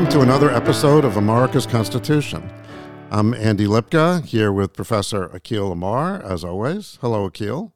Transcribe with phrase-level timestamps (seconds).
[0.00, 2.50] Welcome to another episode of America's Constitution.
[3.10, 6.96] I'm Andy Lipka here with Professor Akhil Amar, as always.
[7.02, 7.72] Hello, Akhil.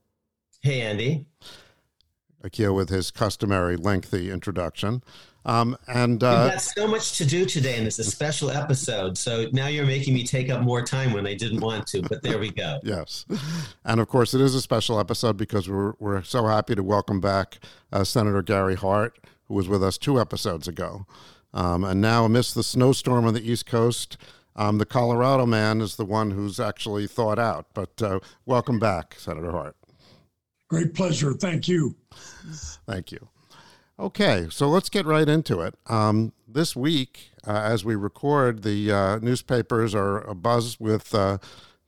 [0.62, 1.26] Hey, Andy.
[2.42, 5.04] Akhil with his customary lengthy introduction.
[5.44, 9.18] Um, and uh, We've got so much to do today, and it's a special episode.
[9.18, 12.22] So now you're making me take up more time when I didn't want to, but
[12.22, 12.80] there we go.
[12.84, 13.26] yes.
[13.84, 17.20] And of course, it is a special episode because we're, we're so happy to welcome
[17.20, 17.58] back
[17.92, 19.18] uh, Senator Gary Hart,
[19.48, 21.04] who was with us two episodes ago.
[21.54, 24.16] Um, and now, amidst the snowstorm on the East Coast,
[24.56, 27.66] um, the Colorado man is the one who's actually thawed out.
[27.72, 29.76] But uh, welcome back, Senator Hart.
[30.68, 31.32] Great pleasure.
[31.32, 31.94] Thank you.
[32.86, 33.28] Thank you.
[33.98, 35.76] Okay, so let's get right into it.
[35.86, 41.38] Um, this week, uh, as we record, the uh, newspapers are abuzz with uh,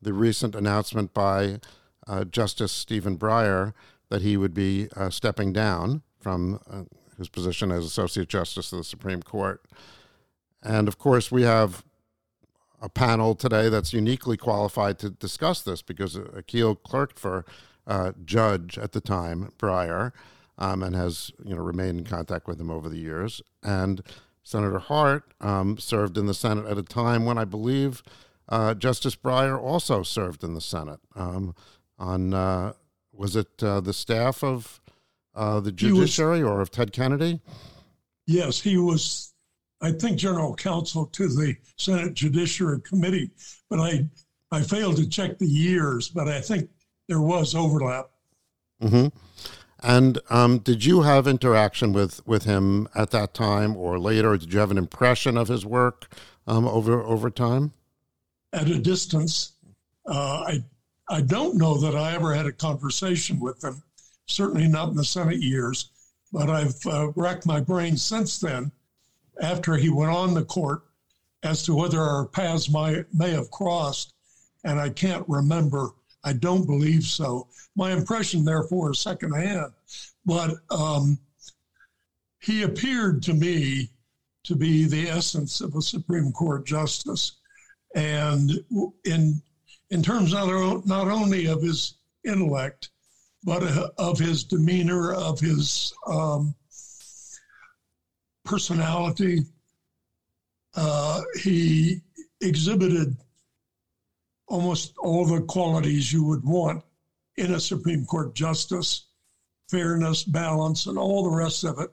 [0.00, 1.58] the recent announcement by
[2.06, 3.74] uh, Justice Stephen Breyer
[4.08, 6.82] that he would be uh, stepping down from uh,
[7.18, 9.64] his position as Associate Justice of the Supreme Court.
[10.62, 11.84] And of course, we have
[12.80, 17.44] a panel today that's uniquely qualified to discuss this because Akhil clerked for
[18.24, 20.12] Judge at the time, Breyer
[20.58, 23.42] um, and has you know remained in contact with him over the years.
[23.62, 24.02] And
[24.42, 28.02] Senator Hart um, served in the Senate at a time when I believe
[28.48, 31.00] uh, Justice Breyer also served in the Senate.
[31.14, 31.54] Um,
[31.98, 32.72] on uh,
[33.12, 34.80] was it uh, the staff of
[35.36, 37.40] uh, the judiciary was, or of Ted Kennedy?
[38.26, 39.32] Yes, he was.
[39.82, 43.30] I think general counsel to the Senate Judiciary Committee,
[43.68, 44.08] but I
[44.50, 46.70] I failed to check the years, but I think
[47.08, 48.10] there was overlap.
[48.82, 49.08] Mm-hmm.
[49.80, 54.36] And um, did you have interaction with, with him at that time or later?
[54.36, 56.12] Did you have an impression of his work
[56.46, 57.72] um, over over time?
[58.52, 59.52] At a distance,
[60.06, 60.64] uh, I
[61.08, 63.82] I don't know that I ever had a conversation with him.
[64.26, 65.90] Certainly not in the Senate years,
[66.32, 68.72] but I've uh, racked my brain since then,
[69.40, 70.82] after he went on the court,
[71.42, 74.14] as to whether our paths might, may have crossed,
[74.64, 75.90] and I can't remember
[76.26, 77.46] I don't believe so.
[77.76, 79.72] My impression, therefore, is secondhand.
[80.26, 81.20] But um,
[82.40, 83.90] he appeared to me
[84.42, 87.36] to be the essence of a Supreme Court justice.
[87.94, 88.50] And
[89.04, 89.40] in,
[89.90, 91.94] in terms not, not only of his
[92.24, 92.90] intellect,
[93.44, 96.54] but uh, of his demeanor, of his um,
[98.44, 99.44] personality,
[100.74, 102.00] uh, he
[102.40, 103.16] exhibited
[104.48, 106.82] almost all the qualities you would want
[107.36, 109.06] in a Supreme Court justice
[109.68, 111.90] fairness, balance, and all the rest of it.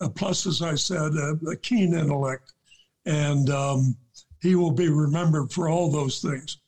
[0.00, 2.52] Uh, plus, as I said, a, a keen intellect.
[3.06, 3.96] And um,
[4.40, 6.58] he will be remembered for all those things.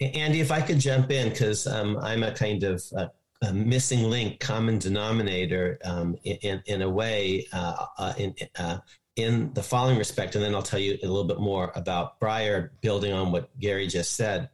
[0.00, 3.10] Andy, if I could jump in, because um, I'm a kind of a,
[3.42, 8.78] a, missing link, common denominator um, in, in a way uh, uh, in, uh,
[9.16, 12.70] in the following respect, and then I'll tell you a little bit more about Breyer,
[12.80, 14.50] building on what Gary just said.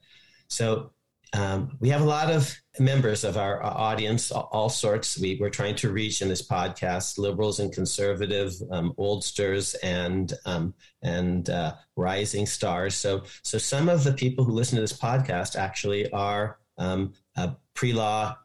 [0.49, 0.93] So
[1.35, 5.19] um, we have a lot of members of our audience, all sorts.
[5.19, 10.75] We, are trying to reach in this podcast liberals and conservative, um, oldsters and um,
[11.03, 12.95] and uh, rising stars.
[12.95, 17.55] So so some of the people who listen to this podcast actually are um, uh,
[17.75, 18.37] pre-law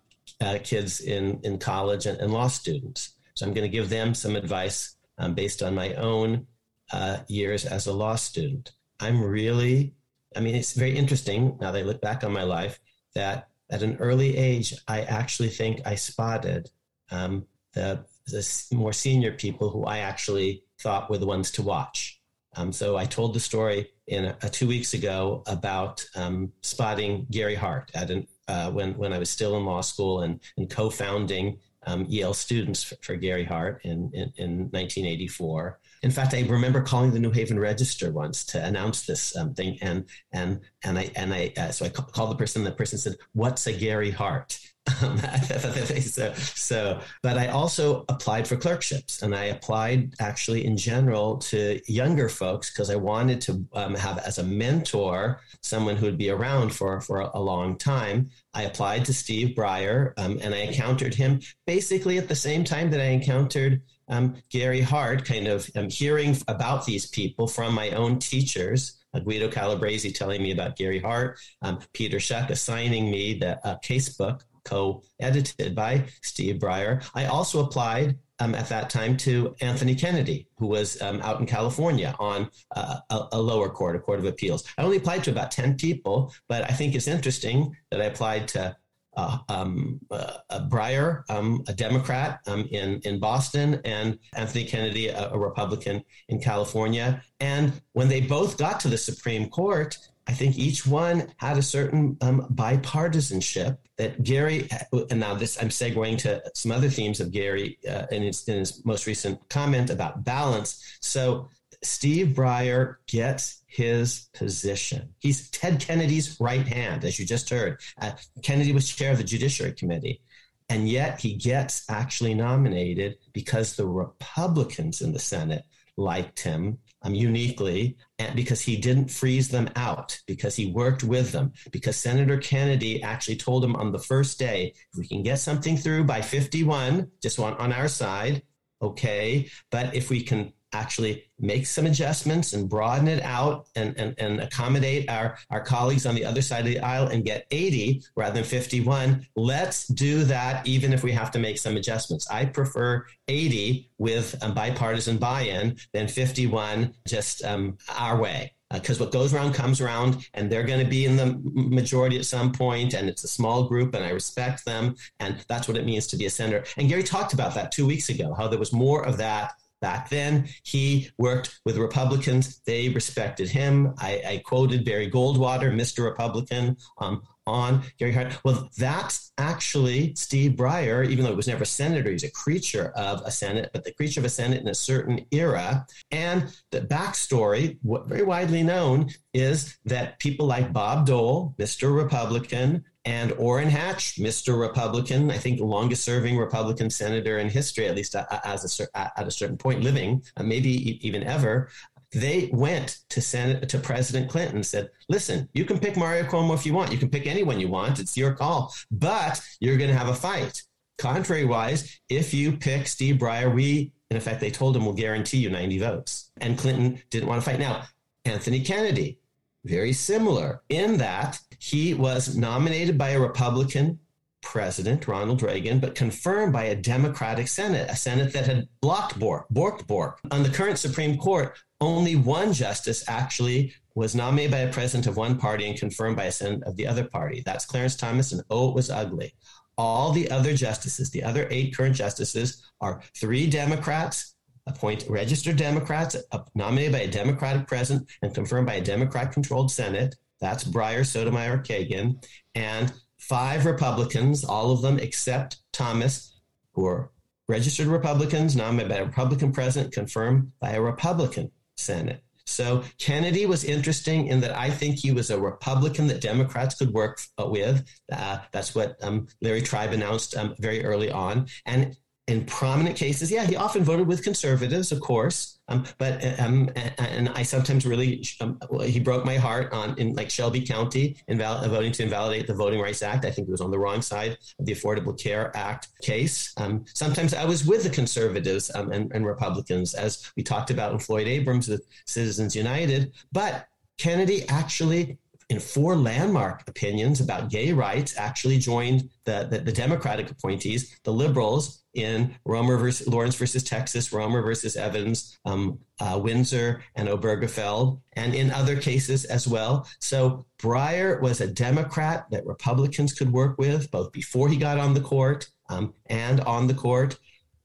[0.41, 3.15] uh, kids in in college and, and law students.
[3.35, 6.47] So I'm going to give them some advice um, based on my own
[6.91, 8.71] uh, years as a law student.
[8.99, 9.93] I'm really,
[10.35, 12.79] I mean, it's very interesting now that I look back on my life
[13.15, 16.69] that at an early age, I actually think I spotted
[17.11, 22.19] um, the, the more senior people who I actually thought were the ones to watch.
[22.55, 27.27] Um, so I told the story in a, a two weeks ago about um, spotting
[27.29, 30.69] Gary Hart at an, uh, when when I was still in law school and, and
[30.69, 35.79] co-founding um, Yale students for, for, Gary Hart in, in, in, 1984.
[36.01, 39.77] In fact, I remember calling the New Haven Register once to announce this um, thing,
[39.81, 42.63] and and and I and I uh, so I called the person.
[42.63, 44.57] The person said, "What's a Gary Hart?"
[46.01, 51.79] so, so, but I also applied for clerkships, and I applied actually in general to
[51.91, 56.29] younger folks because I wanted to um, have as a mentor someone who would be
[56.29, 58.29] around for for a, a long time.
[58.53, 62.89] I applied to Steve Breyer, um, and I encountered him basically at the same time
[62.91, 67.91] that I encountered um, Gary Hart, kind of um, hearing about these people from my
[67.91, 68.95] own teachers.
[69.13, 73.77] Uh, Guido Calabresi telling me about Gary Hart, um, Peter Schuck assigning me the uh,
[73.83, 77.03] casebook co-edited by Steve Breyer.
[77.15, 81.45] I also applied um, at that time to Anthony Kennedy, who was um, out in
[81.45, 84.63] California on uh, a, a, lower court, a court of appeals.
[84.77, 88.47] I only applied to about 10 people, but I think it's interesting that I applied
[88.49, 88.75] to
[89.19, 90.37] uh, um, uh,
[90.69, 96.39] Breyer, um, a Democrat um, in, in Boston, and Anthony Kennedy, a, a, Republican in
[96.39, 97.21] California.
[97.39, 101.61] And when they both got to the Supreme Court, I think each one had a
[101.61, 104.69] certain um, bipartisanship that Gary,
[105.09, 108.59] and now this I'm segueing to some other themes of Gary uh, in, his, in
[108.59, 110.97] his most recent comment about balance.
[111.01, 111.49] So
[111.81, 115.13] Steve Breyer gets his position.
[115.19, 117.79] He's Ted Kennedy's right hand, as you just heard.
[118.01, 118.11] Uh,
[118.43, 120.21] Kennedy was chair of the Judiciary Committee.
[120.69, 125.63] And yet he gets actually nominated because the Republicans in the Senate
[125.97, 131.31] liked him um, uniquely and because he didn't freeze them out, because he worked with
[131.31, 135.39] them, because Senator Kennedy actually told him on the first day, if we can get
[135.39, 138.43] something through by 51, just on, on our side,
[138.81, 139.49] okay.
[139.71, 144.41] But if we can actually make some adjustments and broaden it out and, and, and
[144.41, 148.35] accommodate our, our colleagues on the other side of the aisle and get 80 rather
[148.35, 149.25] than 51.
[149.35, 152.29] Let's do that, even if we have to make some adjustments.
[152.29, 159.01] I prefer 80 with a bipartisan buy in than 51 just um, our way because
[159.01, 162.25] uh, what goes around comes around and they're going to be in the majority at
[162.25, 165.85] some point and it's a small group and i respect them and that's what it
[165.85, 168.59] means to be a senator and gary talked about that two weeks ago how there
[168.59, 172.59] was more of that Back then, he worked with Republicans.
[172.65, 173.93] They respected him.
[173.97, 176.03] I, I quoted Barry Goldwater, Mr.
[176.03, 178.37] Republican, um, on Gary Hart.
[178.43, 182.91] Well, that's actually Steve Breyer, even though he was never a senator, he's a creature
[182.95, 185.85] of a Senate, but the creature of a Senate in a certain era.
[186.11, 191.95] And the backstory, what very widely known, is that people like Bob Dole, Mr.
[191.95, 194.59] Republican, and Orrin Hatch, Mr.
[194.59, 198.79] Republican, I think the longest serving Republican senator in history, at least uh, uh, as
[198.79, 201.69] a, uh, at a certain point living, uh, maybe even ever,
[202.11, 206.55] they went to Senate to President Clinton and said, "Listen, you can pick Mario Cuomo
[206.55, 206.91] if you want.
[206.91, 207.99] You can pick anyone you want.
[207.99, 210.63] It's your call, but you're going to have a fight.
[210.97, 215.37] Contrary wise, if you pick Steve Breyer, we in effect they told him we'll guarantee
[215.37, 217.59] you 90 votes, and Clinton didn't want to fight.
[217.59, 217.83] Now,
[218.25, 219.19] Anthony Kennedy,
[219.63, 223.99] very similar in that he was nominated by a Republican
[224.41, 229.47] President Ronald Reagan, but confirmed by a Democratic Senate, a Senate that had blocked Bork,
[229.53, 230.19] borked Bork.
[230.31, 235.17] On the current Supreme Court, only one justice actually was nominated by a president of
[235.17, 237.43] one party and confirmed by a Senate of the other party.
[237.45, 239.33] That's Clarence Thomas, and oh, it was ugly.
[239.77, 244.35] All the other justices, the other eight current justices, are three Democrats
[244.67, 249.71] appoint registered Democrats uh, nominated by a Democratic president and confirmed by a Democrat controlled
[249.71, 250.15] Senate.
[250.41, 252.23] That's Breyer, Sotomayor, Kagan,
[252.55, 256.39] and five Republicans, all of them except Thomas,
[256.73, 257.11] who are
[257.47, 262.23] registered Republicans nominated by a Republican president, confirmed by a Republican Senate.
[262.45, 266.91] So Kennedy was interesting in that I think he was a Republican that Democrats could
[266.91, 267.85] work with.
[268.11, 271.45] Uh, that's what um, Larry Tribe announced um, very early on.
[271.65, 271.95] And
[272.29, 275.57] in prominent cases, yeah, he often voted with conservatives, of course.
[275.67, 280.29] Um, but um, and I sometimes really um, he broke my heart on in like
[280.29, 283.25] Shelby County inval- voting to invalidate the Voting Rights Act.
[283.25, 286.53] I think he was on the wrong side of the Affordable Care Act case.
[286.57, 290.91] Um, sometimes I was with the conservatives um, and, and Republicans, as we talked about
[290.91, 293.11] in Floyd Abrams with Citizens United.
[293.31, 293.67] But
[293.97, 295.17] Kennedy actually
[295.49, 301.11] in four landmark opinions about gay rights, actually joined the, the, the Democratic appointees, the
[301.11, 307.99] liberals in Romer versus Lawrence versus Texas, Romer versus Evans, um, uh, Windsor, and Obergefell,
[308.13, 309.87] and in other cases as well.
[309.99, 314.93] So Breyer was a Democrat that Republicans could work with both before he got on
[314.93, 317.17] the court um, and on the court.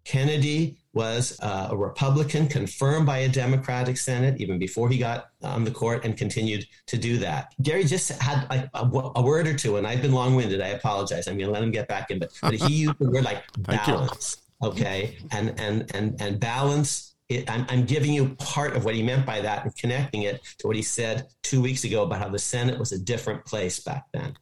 [0.04, 5.64] Kennedy was uh, a Republican confirmed by a Democratic Senate even before he got on
[5.64, 7.52] the court and continued to do that.
[7.62, 10.61] Gary just had like a, a word or two, and I've been long winded.
[10.61, 11.26] I apologize.
[11.26, 13.42] I'm going to let him get back in, but, but he used the word like
[13.58, 14.42] balance.
[14.62, 15.16] Okay.
[15.32, 19.25] And, and, and, and balance it, I'm, I'm, giving you part of what he meant
[19.25, 22.38] by that and connecting it to what he said two weeks ago about how the
[22.38, 24.37] Senate was a different place back then.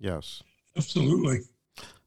[0.00, 0.42] Yes,
[0.76, 1.40] absolutely.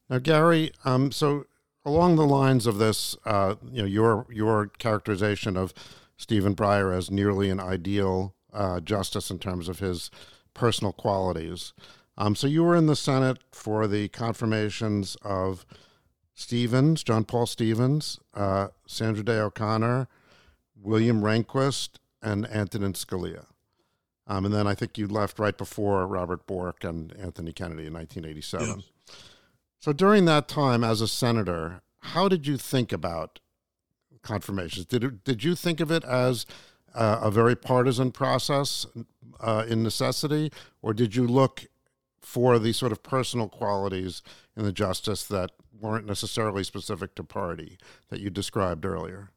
[0.09, 1.45] Now, Gary, um, so
[1.85, 5.73] along the lines of this, uh, you know, your your characterization of
[6.17, 10.11] Stephen Breyer as nearly an ideal uh, justice in terms of his
[10.53, 11.73] personal qualities.
[12.17, 15.65] Um, so you were in the Senate for the confirmations of
[16.33, 20.07] Stevens, John Paul Stevens, uh, Sandra Day O'Connor,
[20.75, 23.45] William Rehnquist, and Antonin Scalia.
[24.27, 27.93] Um, and then I think you left right before Robert Bork and Anthony Kennedy in
[27.93, 28.67] 1987.
[28.67, 28.89] Yes.
[29.79, 33.39] So during that time as a senator, how did you think about
[34.21, 34.85] confirmations?
[34.85, 36.45] Did it, did you think of it as
[36.93, 38.85] uh, a very partisan process
[39.39, 41.65] uh, in necessity, or did you look
[42.19, 44.21] for the sort of personal qualities
[44.55, 47.77] in the justice that weren't necessarily specific to party
[48.09, 49.31] that you described earlier.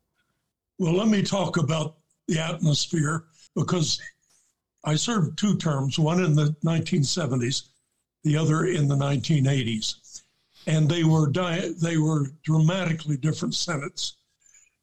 [0.78, 1.96] Well, let me talk about
[2.26, 4.00] the atmosphere because
[4.84, 7.68] I served two terms, one in the 1970s,
[8.24, 9.94] the other in the 1980s,
[10.66, 14.16] and they were di- they were dramatically different senates,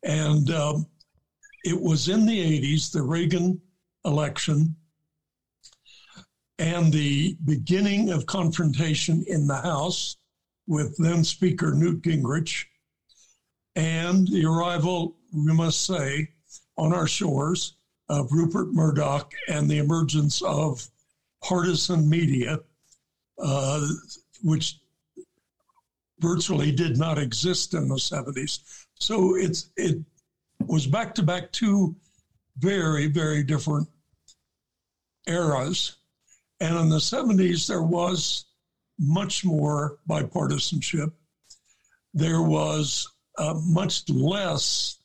[0.04, 0.86] and um,
[1.64, 3.62] it was in the 80s, the Reagan
[4.06, 4.76] election,
[6.58, 10.18] and the beginning of confrontation in the House
[10.68, 12.66] with then Speaker Newt Gingrich,
[13.76, 16.30] and the arrival, we must say,
[16.78, 17.76] on our shores
[18.10, 20.88] of Rupert Murdoch and the emergence of
[21.44, 22.60] partisan media,
[23.38, 23.88] uh,
[24.44, 24.80] which
[26.20, 28.60] virtually did not exist in the 70s.
[28.96, 29.98] So it's it
[30.66, 31.96] was back to back two
[32.58, 33.88] very, very different
[35.28, 35.96] eras.
[36.60, 38.46] And in the 70s, there was
[38.98, 41.14] much more bipartisanship.
[42.14, 43.08] There was
[43.38, 44.98] uh, much less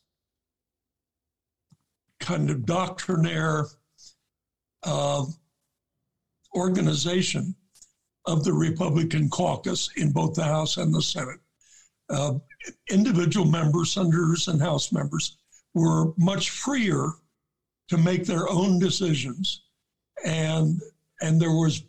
[2.18, 3.66] kind of doctrinaire
[4.83, 5.25] uh,
[6.56, 7.54] organization
[8.26, 11.40] of the Republican caucus in both the House and the Senate.
[12.09, 12.35] Uh,
[12.90, 15.37] individual members, senators, and House members
[15.75, 17.11] were much freer
[17.88, 19.62] to make their own decisions,
[20.25, 20.81] and
[21.21, 21.83] and there was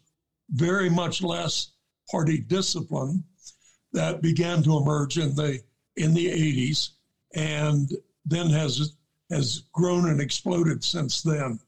[0.49, 1.71] very much less
[2.09, 3.23] party discipline
[3.93, 5.61] that began to emerge in the
[5.97, 6.89] in the 80s,
[7.33, 7.89] and
[8.25, 8.95] then has
[9.31, 11.59] has grown and exploded since then.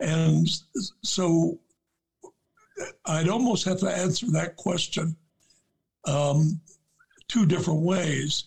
[0.00, 0.48] And
[1.02, 1.58] so,
[3.04, 5.16] I'd almost have to answer that question
[6.06, 6.60] um,
[7.28, 8.44] two different ways.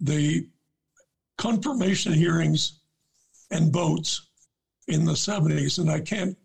[0.00, 0.48] The
[1.36, 2.80] confirmation hearings
[3.50, 4.28] and votes
[4.88, 6.36] in the 70s, and I can't,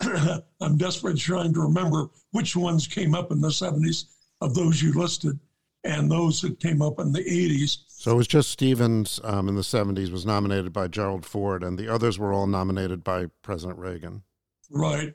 [0.60, 4.04] I'm desperately trying to remember which ones came up in the 70s
[4.40, 5.38] of those you listed
[5.84, 7.78] and those that came up in the 80s.
[7.88, 11.78] So it was just Stevens um, in the 70s was nominated by Gerald Ford, and
[11.78, 14.22] the others were all nominated by President Reagan.
[14.70, 15.14] Right.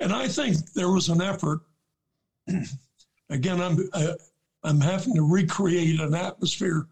[0.00, 1.60] And I think there was an effort.
[3.30, 4.14] Again, I'm, uh,
[4.64, 6.86] I'm having to recreate an atmosphere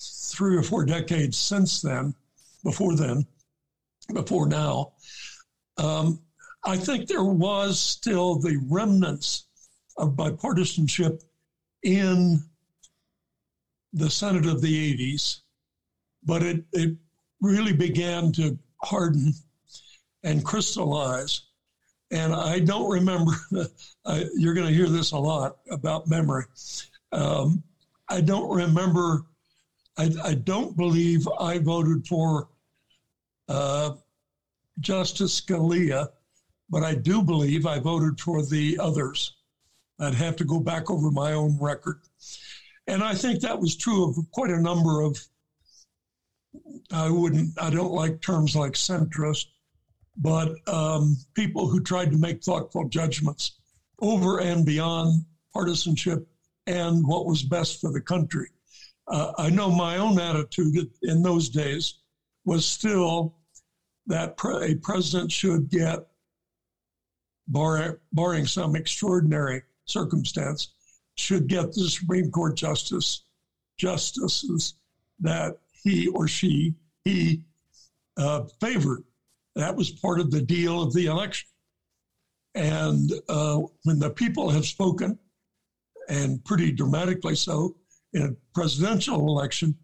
[0.00, 2.14] three or four decades since then,
[2.64, 3.26] before then,
[4.12, 4.92] before now.
[5.78, 6.20] Um,
[6.64, 9.46] I think there was still the remnants
[9.96, 11.22] of bipartisanship
[11.82, 12.38] in
[13.92, 15.40] the Senate of the 80s,
[16.24, 16.96] but it, it
[17.40, 19.34] really began to harden
[20.22, 21.42] and crystallize.
[22.12, 23.32] And I don't remember,
[24.36, 26.44] you're going to hear this a lot about memory.
[27.10, 27.62] Um,
[28.08, 29.24] I don't remember
[29.96, 32.48] I, I don't believe I voted for
[33.48, 33.94] uh,
[34.80, 36.08] Justice Scalia,
[36.70, 39.36] but I do believe I voted for the others.
[40.00, 42.00] I'd have to go back over my own record.
[42.86, 45.22] And I think that was true of quite a number of,
[46.90, 49.46] I wouldn't, I don't like terms like centrist,
[50.16, 53.58] but um, people who tried to make thoughtful judgments
[54.00, 56.26] over and beyond partisanship
[56.66, 58.48] and what was best for the country
[59.08, 61.98] uh, I know my own attitude in those days
[62.44, 63.34] was still
[64.06, 66.06] that pre- a president should get,
[67.48, 70.72] bar- barring some extraordinary circumstance,
[71.16, 73.24] should get the Supreme Court justice
[73.78, 74.74] justices
[75.20, 77.42] that he or she he
[78.16, 79.02] uh, favored.
[79.54, 81.48] That was part of the deal of the election.
[82.54, 85.18] And uh, when the people have spoken,
[86.08, 87.76] and pretty dramatically so,
[88.12, 89.74] in a presidential election,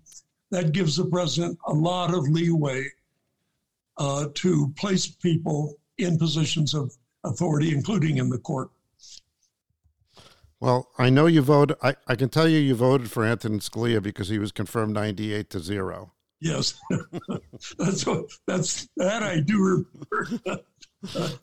[0.51, 2.85] that gives the president a lot of leeway
[3.99, 6.93] uh, to place people in positions of
[7.25, 8.71] authority, including in the court.
[10.61, 11.77] Well, I know you voted.
[11.83, 15.51] I, I can tell you you voted for Antonin Scalia because he was confirmed 98
[15.51, 16.13] to zero.
[16.41, 16.81] Yes,
[17.79, 20.63] that's what that's that I do remember.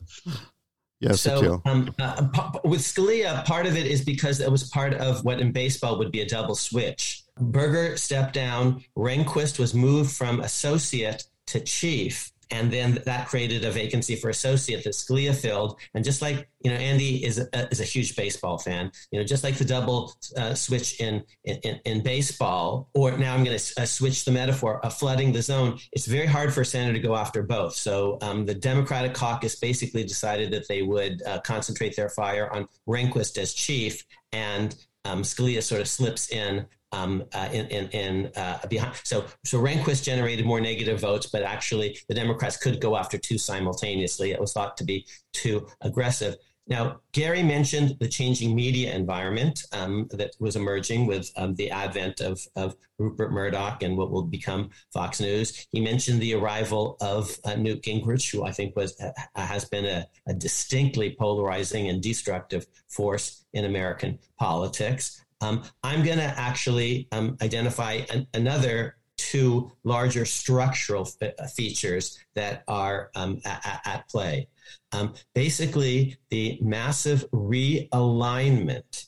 [0.98, 2.26] Yes, so um, uh,
[2.64, 6.10] with Scalia, part of it is because it was part of what in baseball would
[6.10, 7.22] be a double switch.
[7.38, 8.82] Burger stepped down.
[8.96, 14.84] Rehnquist was moved from associate to chief and then that created a vacancy for associate
[14.84, 15.78] that Scalia filled.
[15.94, 18.90] And just like you know, Andy is a, is a huge baseball fan.
[19.10, 23.44] You know, just like the double uh, switch in, in in baseball, or now I'm
[23.44, 25.78] going to uh, switch the metaphor of flooding the zone.
[25.92, 27.74] It's very hard for a senator to go after both.
[27.74, 32.68] So um, the Democratic caucus basically decided that they would uh, concentrate their fire on
[32.88, 34.74] Rehnquist as chief, and
[35.04, 38.94] um, Scalia sort of slips in um, uh, in, in, uh, behind.
[39.04, 43.38] So, so Rehnquist generated more negative votes, but actually the Democrats could go after two
[43.38, 44.32] simultaneously.
[44.32, 46.36] It was thought to be too aggressive.
[46.68, 52.20] Now, Gary mentioned the changing media environment um, that was emerging with um, the advent
[52.20, 55.66] of, of Rupert Murdoch and what will become Fox News.
[55.70, 59.84] He mentioned the arrival of uh, Newt Gingrich, who I think was uh, has been
[59.84, 65.24] a, a, distinctly polarizing and destructive force in American politics.
[65.40, 72.62] Um, I'm going to actually um, identify an, another two larger structural f- features that
[72.68, 74.48] are um, at, at play.
[74.92, 79.06] Um, basically, the massive realignment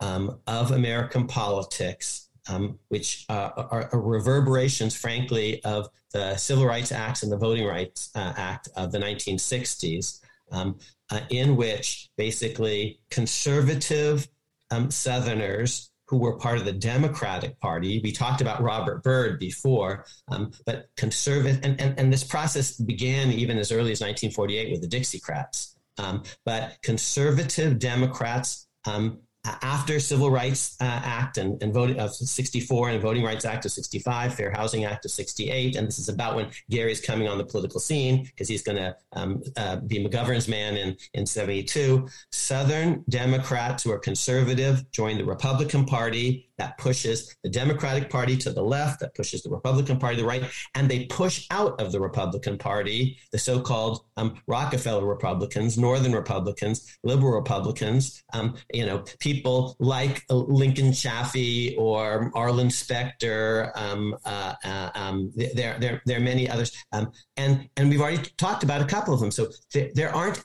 [0.00, 6.90] um, of American politics, um, which uh, are, are, reverberations, frankly, of the Civil Rights
[6.90, 10.20] Acts and the Voting Rights uh, Act of the 1960s,
[10.50, 10.78] um,
[11.10, 14.28] uh, in which basically conservative
[14.70, 18.00] um, Southerners who were part of the Democratic Party.
[18.02, 23.30] We talked about Robert Byrd before, um, but conservative, and, and, and, this process began
[23.30, 25.76] even as early as 1948 with the Dixiecrats.
[25.98, 32.90] Um, but conservative Democrats um, after Civil Rights uh, Act and, and voting of 64
[32.90, 36.36] and Voting Rights Act of 65, Fair Housing Act of 68, and this is about
[36.36, 40.04] when Gary is coming on the political scene because he's going to um, uh, be
[40.04, 42.06] McGovern's man in, in 72.
[42.30, 48.50] Southern Democrats who are conservative joined the Republican Party that pushes the Democratic Party to
[48.52, 51.90] the left, that pushes the Republican Party to the right, and they push out of
[51.90, 58.84] the Republican Party the so called um, Rockefeller Republicans, Northern Republicans, liberal Republicans, um, you
[58.84, 63.72] know, people like Lincoln Chafee or Arlen Specter.
[63.74, 66.76] Um, uh, uh, um, there, there, there are many others.
[66.92, 69.30] Um, and, and we've already talked about a couple of them.
[69.30, 70.44] So there, there aren't,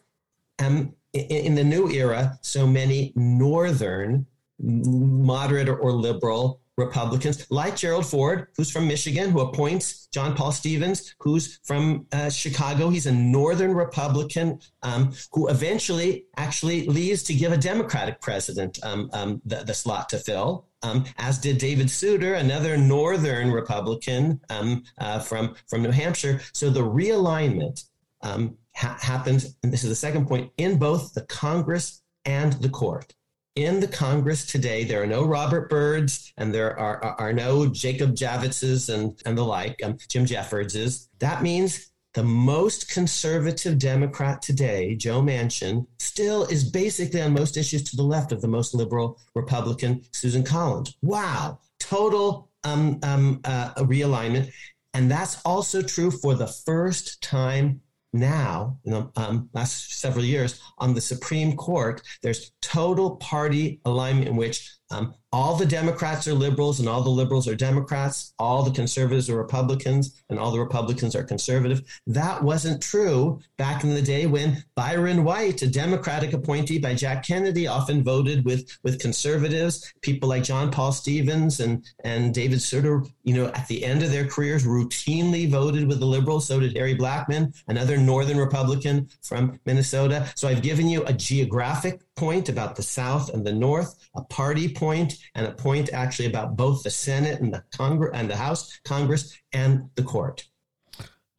[0.60, 4.26] um, in, in the new era, so many Northern
[4.60, 11.16] moderate or, liberal Republicans, like Gerald Ford, who's from Michigan, who appoints John Paul Stevens,
[11.20, 12.90] who's from uh, Chicago.
[12.90, 19.10] He's a Northern Republican um, who eventually actually leaves to give a Democratic president um,
[19.14, 20.68] um, the, the, slot to fill.
[20.84, 26.42] Um, as did David Souter, another Northern Republican um, uh, from from New Hampshire.
[26.52, 27.86] So the realignment
[28.22, 32.70] um, ha- happened, and this is the second point, in both the Congress and the
[32.70, 33.16] court
[33.56, 37.68] in the Congress today, there are no Robert Byrds and there are, are, are no
[37.68, 41.08] Jacob Javitses and, and the like, um, Jim Jeffords.
[41.20, 47.84] That means the most conservative Democrat today, Joe Manchin, still is basically on most issues
[47.90, 50.96] to the left of the most liberal Republican, Susan Collins.
[51.02, 54.52] Wow, total um, um, uh, realignment.
[54.94, 57.82] And that's also true for the first time
[58.16, 64.28] now, in the um, last several years, on the Supreme Court, there's total party alignment
[64.28, 68.64] in which um, all the Democrats are liberals and all the liberals are Democrats, all
[68.64, 71.82] the conservatives are Republicans and all the Republicans are conservative.
[72.08, 77.28] That wasn't true back in the day when Byron White, a Democratic appointee by Jack
[77.28, 79.94] Kennedy, often voted with, with conservatives.
[80.00, 84.14] People like John Paul Stevens and, and David Souter, you know, at the end of
[84.14, 86.48] their careers, routinely voted with the liberals.
[86.48, 90.32] So did Harry Blackmun, another Northern Republican from Minnesota.
[90.36, 94.70] So I've given you a geographic point about the South and the North, a party
[94.74, 98.80] point, and a point actually about both the Senate and the Congress and the House,
[98.84, 100.46] Congress, and the court.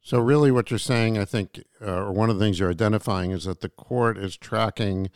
[0.01, 3.31] So, really, what you're saying, I think, uh, or one of the things you're identifying
[3.31, 5.09] is that the court is tracking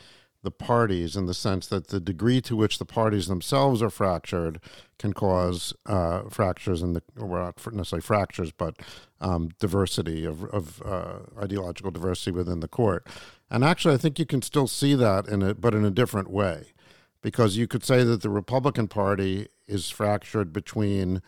[0.44, 4.60] the parties in the sense that the degree to which the parties themselves are fractured
[4.98, 8.76] can cause uh, fractures in the, or not necessarily fractures, but
[9.20, 13.08] um, diversity of, of uh, ideological diversity within the court.
[13.50, 16.30] And actually, I think you can still see that in it, but in a different
[16.30, 16.74] way,
[17.22, 21.22] because you could say that the Republican Party is fractured between,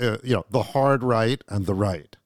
[0.00, 2.16] uh, you know, the hard right and the right,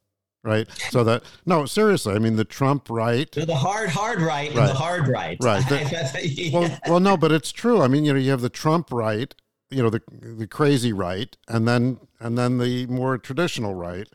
[0.42, 0.68] right?
[0.90, 4.58] So that no, seriously, I mean the Trump right, the hard hard right, right.
[4.58, 5.66] and the hard right, right?
[5.68, 6.58] The, yeah.
[6.58, 7.82] Well, well, no, but it's true.
[7.82, 9.34] I mean, you know, you have the Trump right,
[9.70, 14.08] you know, the the crazy right, and then and then the more traditional right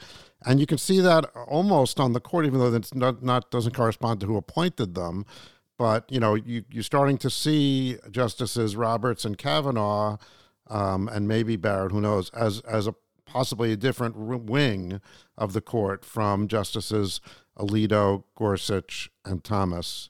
[0.45, 3.73] and you can see that almost on the court, even though it's not, not doesn't
[3.73, 5.25] correspond to who appointed them.
[5.77, 10.17] But you know, you, you're starting to see Justices Roberts and Kavanaugh,
[10.67, 15.01] um, and maybe Barrett, who knows, as as a possibly a different wing
[15.38, 17.19] of the court from Justices
[17.57, 20.09] Alito, Gorsuch, and Thomas.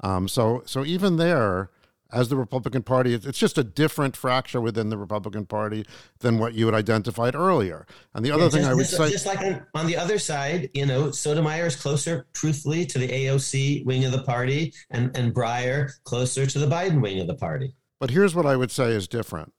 [0.00, 1.70] Um, so so even there,
[2.16, 3.12] as the Republican Party.
[3.12, 5.84] It's just a different fracture within the Republican Party
[6.20, 7.86] than what you had identified earlier.
[8.14, 9.98] And the other yeah, thing just, I would just, say, just like on, on, the
[9.98, 14.72] other side, you know, Sotomayor is closer, truthfully, to the AOC wing of the party,
[14.90, 17.74] and and Breyer closer to the Biden wing of the party.
[18.00, 19.52] But here's what I would say is different: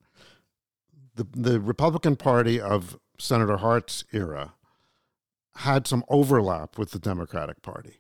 [1.16, 4.56] the the Republican Party of Senator Hart's era
[5.58, 8.00] had some overlap with the Democratic Party.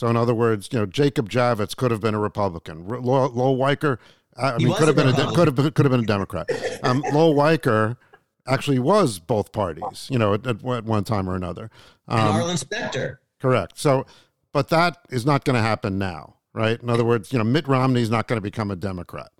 [0.00, 2.88] So, in other words, you know, Jacob Javits could have been a Republican.
[2.88, 3.98] Lowell, Lowell Weicker,
[4.34, 6.48] I mean, could have been a could have been, could have been a Democrat.
[6.82, 7.98] Um, Lowell Weicker
[8.46, 11.70] actually was both parties, you know, at, at one time or another.
[12.08, 13.20] Um, and Arlen Specter.
[13.42, 13.78] Correct.
[13.78, 14.06] So,
[14.54, 16.80] but that is not going to happen now, right?
[16.80, 19.32] In other words, you know, Mitt Romney is not going to become a Democrat.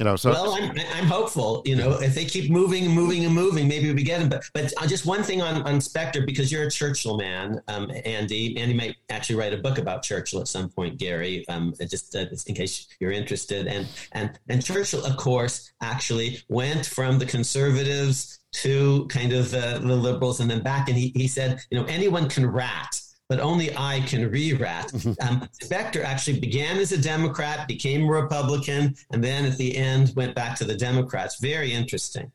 [0.00, 1.60] You know, so well, I'm, I'm hopeful.
[1.66, 4.30] You know, if they keep moving and moving and moving, maybe we get them.
[4.30, 7.92] But but uh, just one thing on on Specter, because you're a Churchill man, um,
[8.06, 8.56] Andy.
[8.56, 11.46] Andy might actually write a book about Churchill at some point, Gary.
[11.50, 13.66] Um, just, uh, in case you're interested.
[13.66, 19.80] And and and Churchill, of course, actually went from the conservatives to kind of uh,
[19.80, 20.88] the liberals and then back.
[20.88, 22.99] And he he said, you know, anyone can rat
[23.30, 24.90] but only I can re-rat.
[25.00, 25.28] Mm-hmm.
[25.28, 30.12] Um, Specter actually began as a Democrat, became a Republican, and then at the end
[30.16, 31.38] went back to the Democrats.
[31.40, 32.32] Very interesting.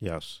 [0.00, 0.40] Yes.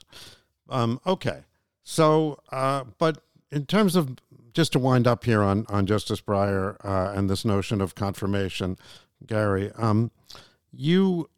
[0.68, 1.44] Um, okay.
[1.84, 3.22] So, uh, but
[3.52, 4.16] in terms of
[4.52, 8.76] just to wind up here on on Justice Breyer uh, and this notion of confirmation,
[9.24, 10.10] Gary, um,
[10.72, 11.30] you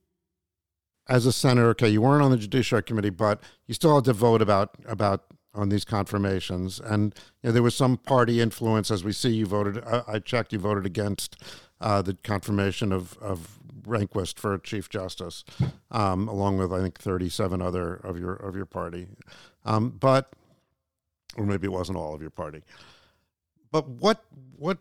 [1.06, 4.14] as a senator, okay, you weren't on the Judiciary Committee, but you still had to
[4.14, 6.80] vote about about on these confirmations.
[6.80, 9.30] And you know, there was some party influence, as we see.
[9.30, 9.82] You voted.
[9.84, 10.52] I, I checked.
[10.52, 11.36] You voted against
[11.80, 15.44] uh, the confirmation of of Rehnquist for Chief Justice,
[15.90, 19.08] um, along with I think thirty seven other of your of your party.
[19.64, 20.32] Um, but,
[21.36, 22.62] or maybe it wasn't all of your party.
[23.70, 24.24] But what
[24.56, 24.78] what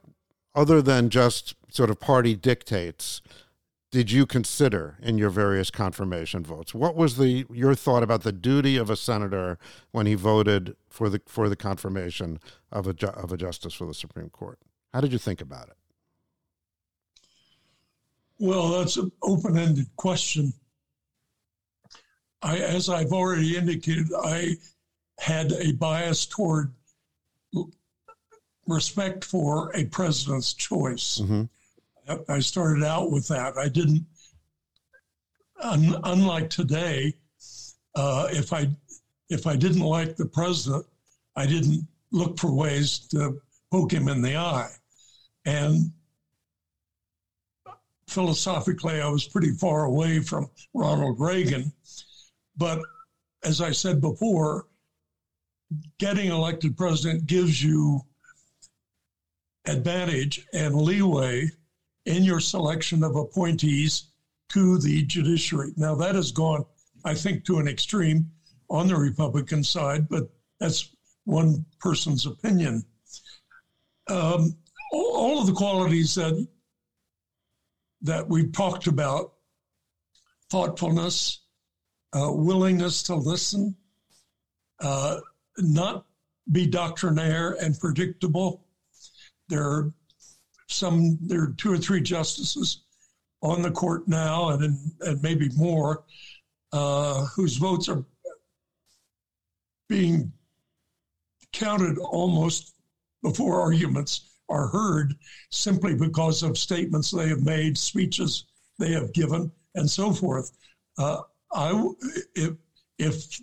[0.56, 3.22] other than just sort of party dictates
[3.92, 6.74] did you consider in your various confirmation votes?
[6.74, 9.58] What was the your thought about the duty of a senator
[9.92, 12.40] when he voted for the for the confirmation
[12.72, 14.60] of a of a justice for the Supreme Court?
[14.94, 15.78] How did you think about it?
[18.40, 20.54] Well, that's an open-ended question.
[22.42, 24.56] I, as I've already indicated, I
[25.20, 26.72] had a bias toward
[28.66, 31.20] respect for a president's choice.
[31.22, 31.44] Mm-hmm.
[32.28, 33.58] I started out with that.
[33.58, 34.06] I didn't,
[35.62, 37.14] un, unlike today,
[37.96, 38.70] uh, if I
[39.30, 40.86] if I didn't like the president,
[41.36, 43.40] I didn't look for ways to
[43.72, 44.72] poke him in the eye.
[45.46, 45.92] And
[48.08, 51.72] philosophically, I was pretty far away from Ronald Reagan.
[52.58, 52.82] But
[53.44, 54.66] as I said before,
[56.00, 58.02] getting elected president gives you
[59.68, 61.52] advantage and leeway
[62.10, 64.06] in your selection of appointees
[64.50, 65.72] to the judiciary.
[65.78, 66.66] Now, that has gone,
[67.06, 68.32] I think, to an extreme
[68.68, 70.28] on the Republican side, but
[70.60, 70.90] that's
[71.26, 72.84] one person's opinion.
[74.08, 74.56] Um,
[74.92, 76.48] all, of the qualities that
[78.02, 79.34] that we've talked about
[80.50, 81.42] thoughtfulness,
[82.14, 83.76] uh, willingness to listen,
[84.80, 85.20] uh,
[85.60, 86.08] not
[86.52, 88.66] be doctrinaire and predictable.
[89.48, 89.94] There are
[90.70, 92.84] some there are two or three justices
[93.42, 96.04] on the court now, and and maybe more,
[96.72, 98.06] uh, whose votes are
[99.88, 100.32] being
[101.52, 102.76] counted almost
[103.24, 105.16] before arguments are heard,
[105.50, 108.46] simply because of statements they have made, speeches
[108.78, 110.52] they have given, and so forth.
[110.98, 111.90] Uh, I
[112.36, 112.54] if
[112.98, 113.42] if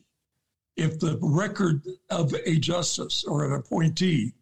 [0.77, 4.35] if the record of a justice or an appointee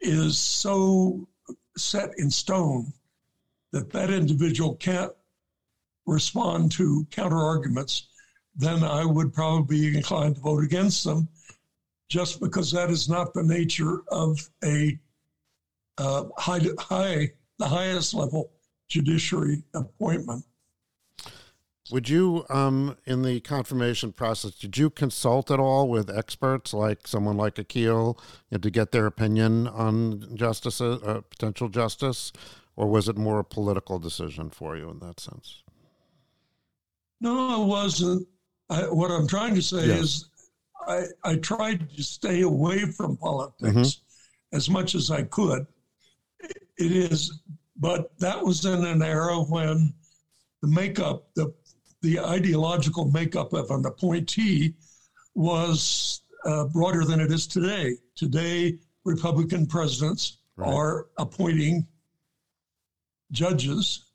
[0.00, 1.28] is so
[1.80, 2.92] set in stone
[3.72, 5.12] that that individual can't
[6.06, 8.08] respond to counter arguments,
[8.56, 11.28] then I would probably be inclined to vote against them,
[12.08, 14.98] just because that is not the nature of a
[15.98, 18.50] uh, high, high, the highest level
[18.88, 20.44] judiciary appointment.
[21.90, 27.08] Would you, um, in the confirmation process, did you consult at all with experts like
[27.08, 28.16] someone like Akhil you
[28.52, 32.32] know, to get their opinion on justice, uh, potential justice,
[32.76, 35.62] or was it more a political decision for you in that sense?
[37.20, 38.26] No, it wasn't.
[38.70, 40.00] I, what I'm trying to say yes.
[40.00, 40.24] is,
[40.86, 44.56] I, I tried to stay away from politics mm-hmm.
[44.56, 45.66] as much as I could.
[46.78, 47.40] It is,
[47.76, 49.92] but that was in an era when
[50.62, 51.52] the makeup, the
[52.02, 54.74] the ideological makeup of an appointee
[55.34, 57.96] was uh, broader than it is today.
[58.16, 60.72] Today, Republican presidents right.
[60.72, 61.86] are appointing
[63.32, 64.06] judges,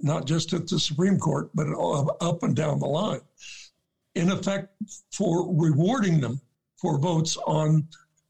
[0.00, 1.66] not just at the Supreme Court, but
[2.20, 3.20] up and down the line,
[4.14, 4.68] in effect,
[5.12, 6.40] for rewarding them
[6.76, 7.88] for votes on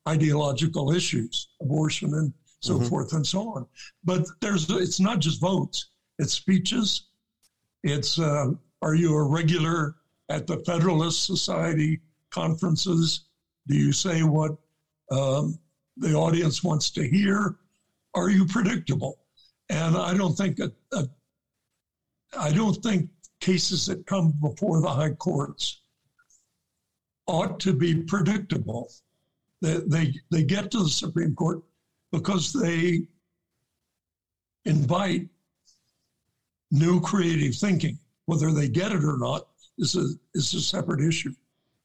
[0.09, 2.87] ideological issues, abortion and so mm-hmm.
[2.87, 3.67] forth and so on.
[4.05, 7.09] But there's it's not just votes; it's speeches,
[7.83, 9.97] it's uh, are you a regular
[10.29, 13.25] at the Federalist Society conferences?
[13.67, 14.53] Do you say what
[15.11, 15.59] um,
[15.97, 17.57] the audience wants to hear?
[18.15, 19.19] are you predictable?
[19.71, 20.59] And I don't think
[22.37, 23.09] I don't think
[23.41, 25.81] cases that come before the high courts
[27.27, 28.91] ought to be predictable.
[29.61, 31.63] They, they, they get to the Supreme Court
[32.13, 33.07] because they
[34.65, 35.29] invite
[36.71, 37.99] new creative thinking.
[38.29, 41.33] Whether they get it or not is a, is a separate issue.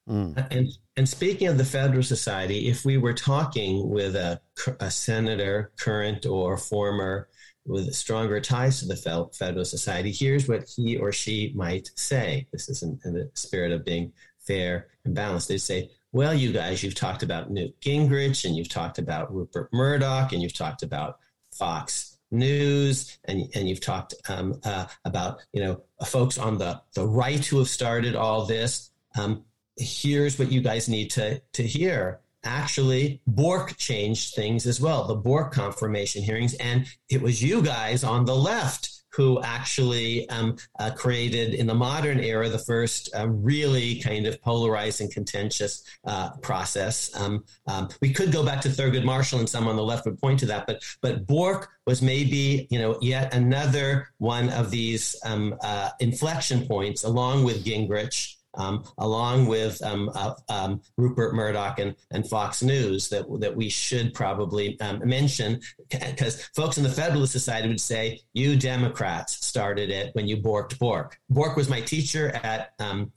[0.10, 0.46] Mm.
[0.52, 4.42] And, and speaking of the Federal Society, if we were talking with a,
[4.82, 7.30] a senator, current or former,
[7.66, 12.46] with stronger ties to the Federal Society, here's what he or she might say.
[12.52, 14.12] This is in, in the spirit of being
[14.46, 15.48] fair and balanced.
[15.48, 19.70] They say, well, you guys, you've talked about Newt Gingrich and you've talked about Rupert
[19.72, 21.20] Murdoch and you've talked about
[21.54, 27.06] Fox News and, and you've talked um, uh, about, you know, folks on the, the
[27.06, 28.92] right who have started all this.
[29.18, 29.46] Um,
[29.78, 32.20] here's what you guys need to, to hear.
[32.44, 36.56] Actually, Bork changed things as well, the Bork confirmation hearings.
[36.56, 41.74] And it was you guys on the left who actually um, uh, created in the
[41.74, 47.12] modern era the first uh, really kind of polarized and contentious uh, process.
[47.20, 50.20] Um, um, we could go back to Thurgood Marshall, and some on the left would
[50.20, 55.16] point to that, but but Bork was maybe you know yet another one of these
[55.26, 61.80] um, uh, inflection points, along with Gingrich um, along with um, uh, um, Rupert Murdoch
[61.80, 66.90] and, and Fox News that, that we should probably um, mention because folks in the
[66.90, 71.20] Federalist Society would say, you Democrats started it when you borked Bork.
[71.30, 73.12] Bork was my teacher at um,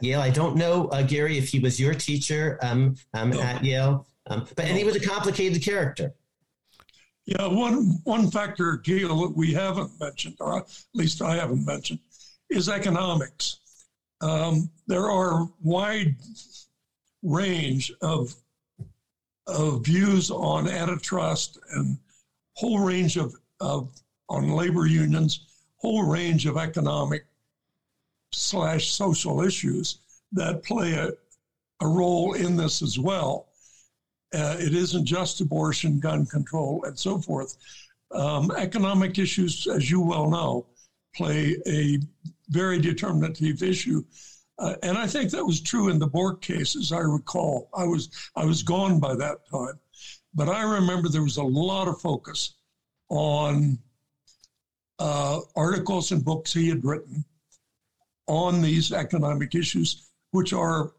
[0.00, 0.20] Yale.
[0.20, 3.40] I don't know, uh, Gary, if he was your teacher um, no.
[3.40, 6.14] at Yale, but and he was a complicated character.
[7.26, 11.98] Yeah, one one factor, Gail, that we haven't mentioned, or at least I haven't mentioned,
[12.50, 13.58] is economics.
[14.20, 16.16] Um, there are wide
[17.22, 18.34] range of
[19.46, 21.96] of views on antitrust and
[22.56, 23.92] whole range of, of
[24.28, 27.24] on labor unions, whole range of economic
[28.32, 30.00] slash social issues
[30.32, 31.10] that play a,
[31.80, 33.48] a role in this as well.
[34.34, 37.56] Uh, it isn't just abortion, gun control, and so forth.
[38.10, 40.66] Um, economic issues, as you well know,
[41.14, 42.00] play a
[42.48, 44.04] very determinative issue.
[44.58, 47.68] Uh, and I think that was true in the Bork case, as I recall.
[47.74, 49.78] I was I was gone by that time,
[50.34, 52.54] but I remember there was a lot of focus
[53.10, 53.78] on
[54.98, 57.24] uh, articles and books he had written
[58.26, 60.92] on these economic issues, which are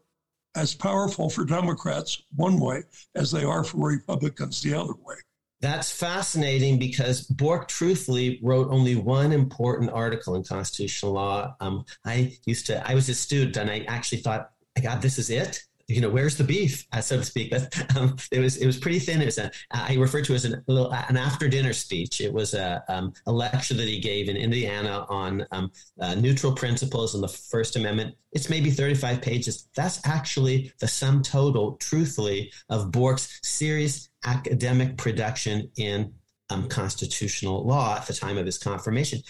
[0.54, 2.82] as powerful for Democrats one way
[3.14, 5.16] as they are for Republicans the other way.
[5.60, 11.56] That's fascinating because Bork truthfully wrote only one important article in constitutional law.
[11.60, 15.18] Um, I used to, I was a student and I actually thought, my God, this
[15.18, 17.52] is it you know, where's the beef, uh, so to speak.
[17.96, 19.22] Um, it was it was pretty thin.
[19.22, 22.20] It was a, I refer to as an, an after dinner speech.
[22.20, 26.52] It was a, um, a lecture that he gave in Indiana on um, uh, neutral
[26.52, 28.14] principles and the First Amendment.
[28.32, 29.68] It's maybe 35 pages.
[29.74, 36.12] That's actually the sum total, truthfully, of Bork's serious academic production in
[36.50, 39.20] um, constitutional law at the time of his confirmation.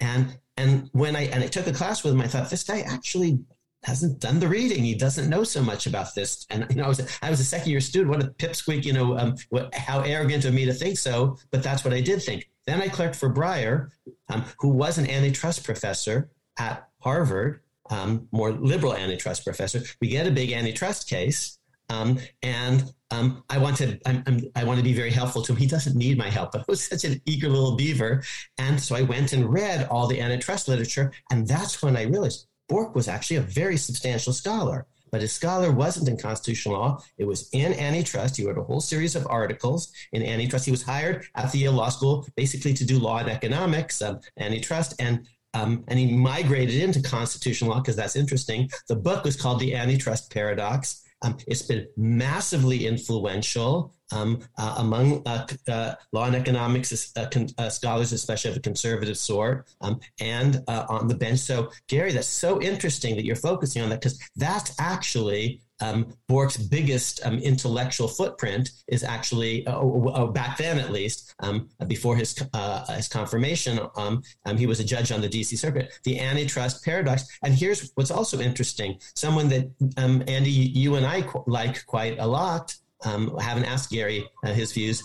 [0.00, 2.80] And and when I and I took a class with him, I thought this guy
[2.80, 3.38] actually
[3.84, 4.82] hasn't done the reading.
[4.82, 6.46] He doesn't know so much about this.
[6.50, 8.10] And you know, I was a, I was a second year student.
[8.10, 8.84] What a pipsqueak!
[8.84, 11.36] You know, um, what, how arrogant of me to think so.
[11.50, 12.48] But that's what I did think.
[12.66, 13.90] Then I clerked for Breyer,
[14.28, 19.82] um, who was an antitrust professor at Harvard, um, more liberal antitrust professor.
[20.00, 24.64] We get a big antitrust case, um, and um, I want to I'm, I'm, i
[24.64, 25.58] want to be very helpful to him.
[25.58, 28.22] He doesn't need my help, but I was such an eager little beaver,
[28.58, 32.48] and so I went and read all the antitrust literature, and that's when I realized
[32.68, 37.02] Bork was actually a very substantial scholar, but his scholar wasn't in constitutional law.
[37.16, 38.36] It was in antitrust.
[38.36, 40.66] He wrote a whole series of articles in antitrust.
[40.66, 44.20] He was hired at the Yale Law School basically to do law and economics, um,
[44.38, 48.68] antitrust, and um, and he migrated into constitutional law because that's interesting.
[48.86, 51.02] The book was called The Antitrust Paradox.
[51.22, 57.48] Um, it's been massively influential um, uh, among uh, uh, law and economics uh, con-
[57.58, 61.40] uh, scholars, especially of a conservative sort, um, and uh, on the bench.
[61.40, 66.56] So, Gary, that's so interesting that you're focusing on that because that's actually um, Bork's
[66.56, 72.42] biggest um, intellectual footprint is actually, uh, uh, back then at least, um, before his
[72.52, 75.56] uh, his confirmation, um, um, he was a judge on the D.C.
[75.56, 75.92] Circuit.
[76.04, 81.22] The antitrust paradox, and here's what's also interesting: someone that um, Andy, you and I
[81.22, 82.74] qu- like quite a lot.
[83.04, 85.04] I haven't asked Gary uh, his views.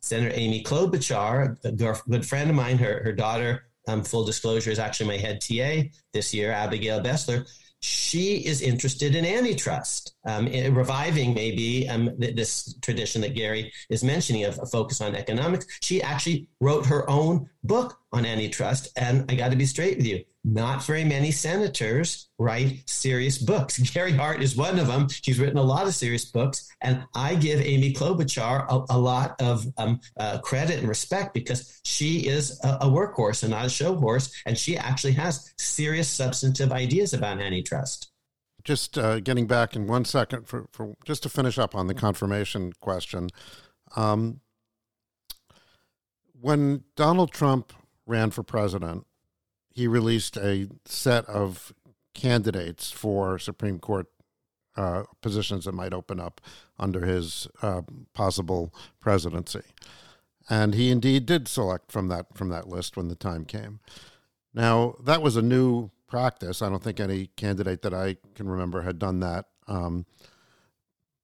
[0.00, 3.66] Senator Amy Klobuchar, a good friend of mine, her her daughter,
[4.04, 7.46] full disclosure, is actually my head TA this year, Abigail Bessler
[7.80, 14.44] she is interested in antitrust, um, reviving maybe um, this tradition that Gary is mentioning
[14.44, 15.66] of a focus on economics.
[15.80, 18.88] She actually wrote her own book on antitrust.
[18.96, 23.78] And I got to be straight with you not very many senators write serious books.
[23.92, 25.08] Gary Hart is one of them.
[25.22, 26.68] He's written a lot of serious books.
[26.80, 31.80] And I give Amy Klobuchar a, a lot of um, uh, credit and respect because
[31.84, 34.32] she is a, a workhorse and not a show horse.
[34.46, 38.10] And she actually has serious substantive ideas about antitrust.
[38.64, 41.94] Just uh, getting back in one second for, for just to finish up on the
[41.94, 43.30] confirmation question.
[43.96, 44.40] Um,
[46.40, 47.72] when Donald Trump
[48.06, 49.06] ran for president,
[49.72, 51.72] he released a set of
[52.14, 54.06] candidates for Supreme Court
[54.76, 56.40] uh, positions that might open up
[56.78, 57.82] under his uh,
[58.14, 59.62] possible presidency,
[60.48, 63.80] and he indeed did select from that from that list when the time came.
[64.54, 66.62] Now that was a new practice.
[66.62, 69.46] I don't think any candidate that I can remember had done that.
[69.66, 70.06] Um,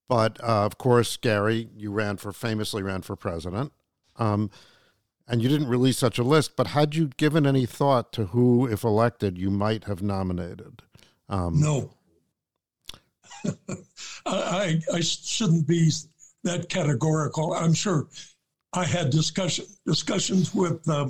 [0.09, 3.73] but uh, of course, Gary, you ran for famously ran for president.
[4.17, 4.51] Um,
[5.27, 8.67] and you didn't release such a list, but had you given any thought to who,
[8.67, 10.83] if elected, you might have nominated?
[11.29, 11.91] Um, no.
[14.27, 15.91] I, I shouldn't be
[16.45, 17.55] that categorical.
[17.55, 18.09] I'm sure
[18.75, 21.09] I had discussion discussions with uh,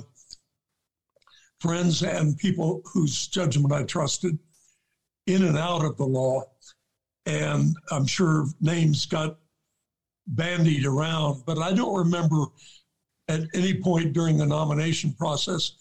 [1.59, 4.37] friends and people whose judgment I trusted
[5.27, 6.43] in and out of the law,
[7.25, 9.37] and I'm sure names got
[10.27, 12.45] bandied around, but I don't remember
[13.27, 15.73] at any point during the nomination process,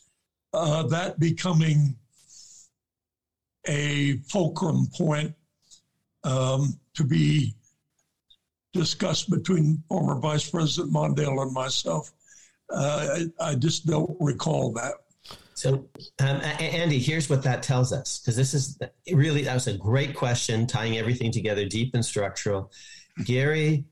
[0.53, 1.97] uh, that becoming
[3.67, 5.35] a fulcrum point
[6.23, 7.55] um, to be
[8.73, 12.13] discussed between former Vice President Mondale and myself.
[12.71, 14.95] Uh, I, I, just don't recall that.
[15.55, 15.89] So,
[16.19, 18.79] um, Andy, here's what that tells us because this is
[19.13, 22.73] really that was a great question, tying everything together, deep and structural.
[23.25, 23.85] Gary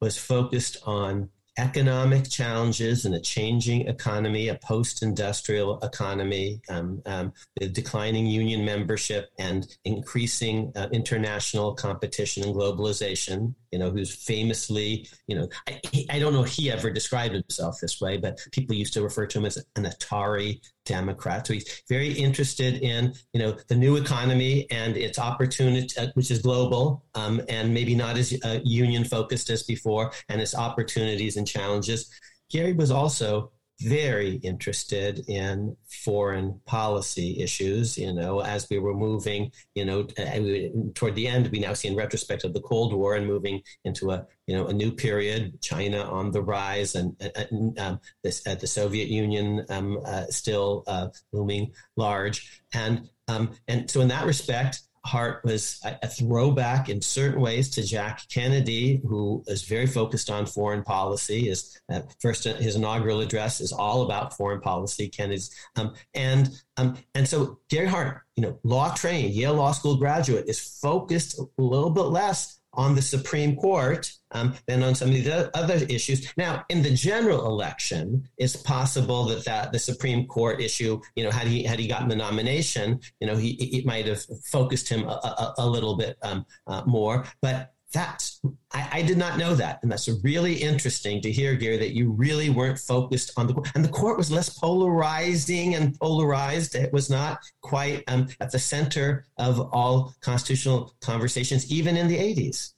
[0.00, 7.68] was focused on economic challenges in a changing economy, a post-industrial economy, um, um, the
[7.68, 13.54] declining union membership, and increasing uh, international competition and globalization.
[13.72, 15.80] You know, who's famously, you know, I,
[16.10, 19.26] I don't know if he ever described himself this way, but people used to refer
[19.26, 21.46] to him as an Atari Democrat.
[21.46, 26.30] So he's very interested in, you know, the new economy and its opportunity, uh, which
[26.30, 31.36] is global um, and maybe not as uh, union focused as before, and its opportunities
[31.36, 32.10] and challenges.
[32.50, 37.98] Gary was also very interested in foreign policy issues.
[37.98, 41.88] You know, as we were moving, you know, uh, toward the end, we now see
[41.88, 45.60] in retrospect of the Cold War and moving into a you know a new period.
[45.60, 50.84] China on the rise, and, and um, this uh, the Soviet Union um, uh, still
[50.86, 54.82] uh, looming large, and um, and so in that respect.
[55.04, 60.46] Hart was a, throwback in certain ways to Jack Kennedy, who is very focused on
[60.46, 61.46] foreign policy.
[61.46, 65.08] His uh, first his inaugural address is all about foreign policy.
[65.08, 69.96] Kennedy's um, and um, and so Gary Hart, you know, law trained, Yale Law School
[69.96, 75.10] graduate, is focused a little bit less on the Supreme Court um, than on some
[75.10, 76.32] of the other issues.
[76.36, 81.30] Now, in the general election, it's possible that, that the Supreme Court issue, you know,
[81.30, 85.04] had he had he gotten the nomination, you know, he it might have focused him
[85.04, 87.24] a, a, a little bit um, uh, more.
[87.40, 88.40] But that's
[88.72, 92.10] I, I, did not know that, and that's really interesting to hear, Gary, that you
[92.10, 96.74] really weren't focused on the court, and the court was less polarizing and polarized.
[96.74, 102.16] It was not quite um, at the center of all constitutional conversations, even in the
[102.16, 102.72] '80s,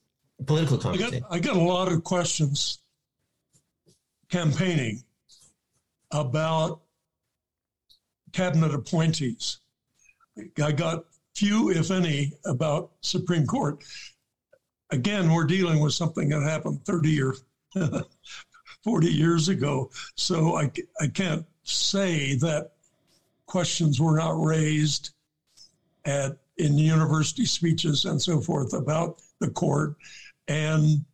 [0.46, 1.22] political conversations.
[1.31, 2.81] I got, I got a lot of questions
[4.31, 5.03] campaigning
[6.11, 6.81] about
[8.33, 9.59] cabinet appointees.
[10.61, 11.05] I got
[11.37, 13.85] few, if any, about Supreme Court
[14.95, 17.35] again, we're dealing with something that happened 30 or
[18.85, 19.91] 40 years ago.
[20.15, 22.73] So I, I can't say that
[23.47, 25.11] questions were not raised
[26.05, 29.97] at in university speeches and so forth about the court
[30.47, 31.05] and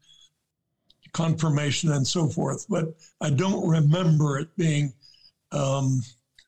[1.12, 2.66] confirmation and so forth.
[2.68, 4.92] But I don't remember it being
[5.52, 6.02] um,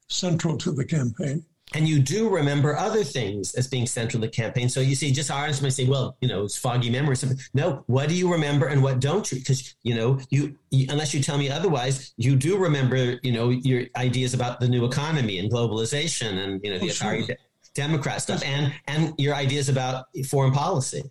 [0.08, 1.42] central to the campaign
[1.74, 4.68] and you do remember other things as being central to the campaign.
[4.68, 7.24] So you see, just ours may say, well, you know, it's foggy memories.
[7.54, 9.38] No, what do you remember and what don't you?
[9.38, 13.50] Because you know, you, you, unless you tell me otherwise, you do remember, you know,
[13.50, 17.36] your ideas about the new economy and globalization and you know the oh, Atari sure.
[17.74, 21.02] Democrat stuff and and your ideas about foreign policy.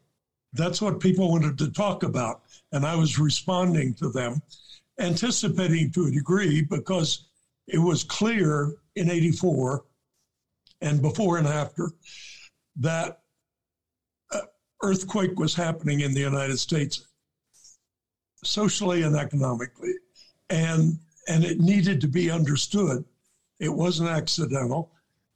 [0.54, 2.42] That's what people wanted to talk about,
[2.72, 4.42] and I was responding to them,
[5.00, 7.28] anticipating to a degree because
[7.68, 9.86] it was clear in '84
[10.82, 11.92] and before and after
[12.78, 13.22] that
[14.84, 17.06] earthquake was happening in the United States,
[18.44, 19.94] socially and economically,
[20.50, 23.06] and and it needed to be understood.
[23.60, 24.92] It wasn't accidental.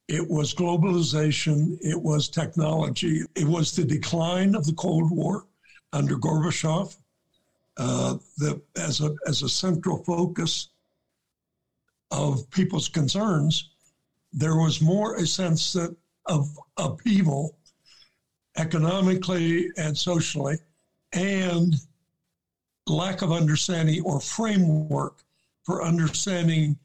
[0.08, 1.78] It was globalization.
[1.82, 3.22] It was technology.
[3.36, 5.46] It was the decline of the Cold War
[5.94, 6.96] under Gorbachev.
[7.78, 10.70] Uh, the, as a as a central focus
[12.12, 13.75] of people's concerns,
[14.36, 17.58] there was more a sense that of upheaval
[18.58, 20.58] economically and socially,
[21.14, 21.76] and
[22.88, 25.24] lack of understanding or framework
[25.64, 26.78] for understanding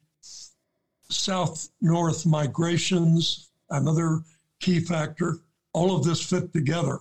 [1.11, 4.21] south north migrations, another
[4.61, 5.39] key factor.
[5.73, 6.99] All of this fit together.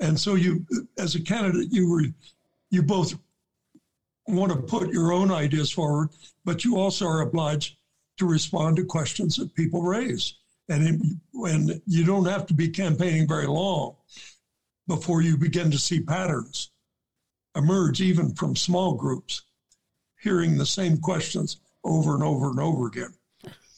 [0.00, 0.66] And so you,
[0.98, 2.04] as a candidate, you were,
[2.70, 3.14] you both
[4.26, 6.08] want to put your own ideas forward,
[6.44, 7.76] but you also are obliged
[8.18, 10.34] to respond to questions that people raise.
[10.68, 13.96] And when you don't have to be campaigning very long
[14.86, 16.70] before you begin to see patterns
[17.56, 19.42] emerge, even from small groups,
[20.20, 23.14] hearing the same questions over and over and over again.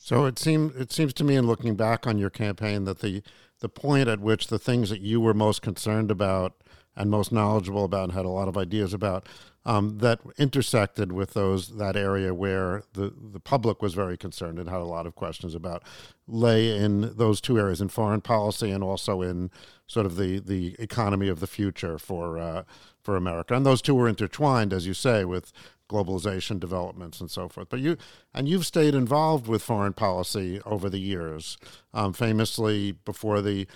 [0.01, 3.23] So it seems it seems to me, in looking back on your campaign, that the
[3.61, 6.55] the point at which the things that you were most concerned about
[6.95, 9.29] and most knowledgeable about and had a lot of ideas about
[9.67, 14.71] um, that intersected with those that area where the, the public was very concerned and
[14.71, 15.83] had a lot of questions about
[16.29, 19.51] lay in those two areas in foreign policy and also in
[19.89, 22.63] sort of the, the economy of the future for uh,
[23.03, 23.55] for America.
[23.55, 25.53] And those two were intertwined as you say with
[25.91, 27.69] globalization developments and so forth.
[27.69, 27.97] But you
[28.33, 31.59] and you've stayed involved with foreign policy over the years
[31.93, 33.67] um, famously before the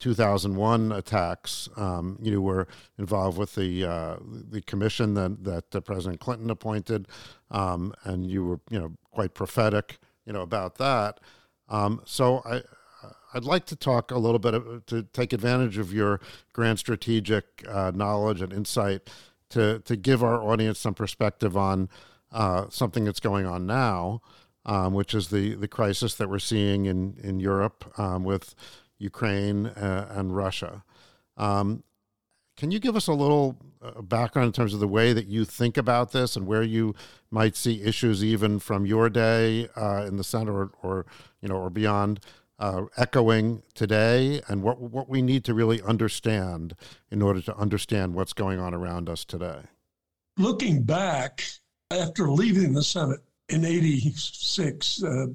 [0.00, 1.68] 2001 attacks.
[1.76, 2.66] Um, you were
[2.98, 7.08] involved with the uh, the commission that that uh, President Clinton appointed,
[7.50, 11.20] um, and you were you know quite prophetic you know about that.
[11.68, 12.62] Um, so I.
[13.34, 16.18] I'd like to talk a little bit of, to take advantage of your
[16.54, 19.10] grand strategic uh, knowledge and insight
[19.50, 21.88] to to give our audience some perspective on
[22.32, 24.20] uh, something that's going on now,
[24.66, 28.54] um, which is the the crisis that we're seeing in in Europe um, with
[28.98, 30.84] Ukraine, uh, and Russia.
[31.36, 31.84] Um,
[32.56, 35.44] can you give us a little uh, background in terms of the way that you
[35.44, 36.94] think about this and where you
[37.30, 41.06] might see issues, even from your day uh, in the Senate or, or,
[41.40, 42.18] you know, or beyond,
[42.58, 46.74] uh, echoing today, and what what we need to really understand
[47.10, 49.60] in order to understand what's going on around us today?
[50.36, 51.44] Looking back,
[51.90, 55.26] after leaving the Senate in '86, uh,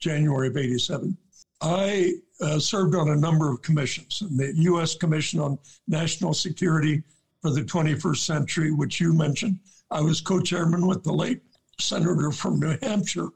[0.00, 1.16] January of '87,
[1.64, 2.12] I
[2.42, 4.94] uh, served on a number of commissions the U.S.
[4.94, 5.58] Commission on
[5.88, 7.02] National Security
[7.40, 9.58] for the 21st Century, which you mentioned.
[9.90, 11.40] I was co chairman with the late
[11.80, 13.28] senator from New Hampshire,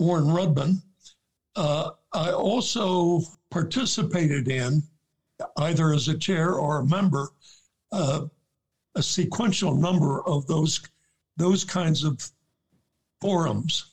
[0.00, 0.82] Warren Rudman.
[1.54, 3.20] Uh, I also
[3.50, 4.82] participated in,
[5.58, 7.28] either as a chair or a member,
[7.92, 8.26] uh,
[8.96, 10.80] a sequential number of those,
[11.36, 12.28] those kinds of
[13.20, 13.91] forums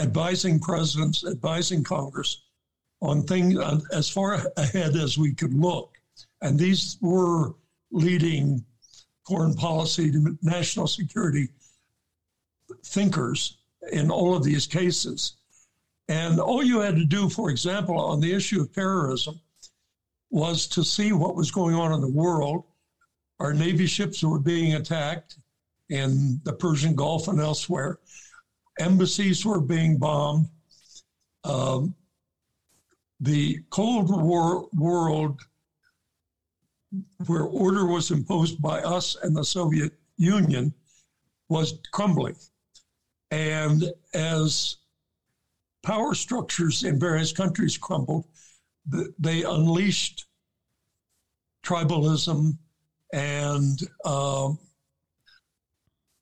[0.00, 2.42] advising presidents, advising Congress
[3.00, 5.96] on things uh, as far ahead as we could look.
[6.42, 7.54] And these were
[7.90, 8.64] leading
[9.26, 11.48] foreign policy, national security
[12.84, 13.58] thinkers
[13.92, 15.34] in all of these cases.
[16.08, 19.40] And all you had to do, for example, on the issue of terrorism,
[20.30, 22.64] was to see what was going on in the world.
[23.40, 25.36] Our Navy ships were being attacked
[25.90, 27.98] in the Persian Gulf and elsewhere
[28.78, 30.48] embassies were being bombed.
[31.44, 31.94] Um,
[33.20, 35.40] the Cold War world,
[37.26, 40.72] where order was imposed by us and the Soviet Union,
[41.48, 42.36] was crumbling.
[43.30, 44.76] And as
[45.82, 48.26] power structures in various countries crumbled,
[49.18, 50.26] they unleashed
[51.64, 52.56] tribalism
[53.12, 54.58] and um,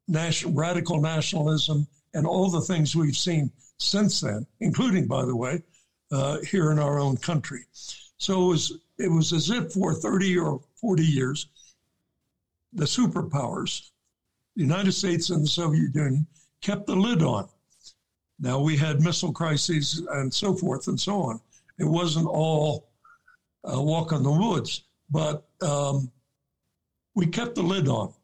[0.08, 1.86] national, radical nationalism
[2.16, 5.62] and all the things we've seen since then, including, by the way,
[6.10, 7.66] uh, here in our own country.
[8.16, 11.48] So it was, it was as if for 30 or 40 years,
[12.72, 13.90] the superpowers,
[14.54, 16.26] the United States and the Soviet Union,
[16.62, 17.48] kept the lid on.
[18.40, 21.40] Now we had missile crises and so forth and so on.
[21.78, 22.88] It wasn't all
[23.70, 26.10] uh, walk on the woods, but um,
[27.14, 28.14] we kept the lid on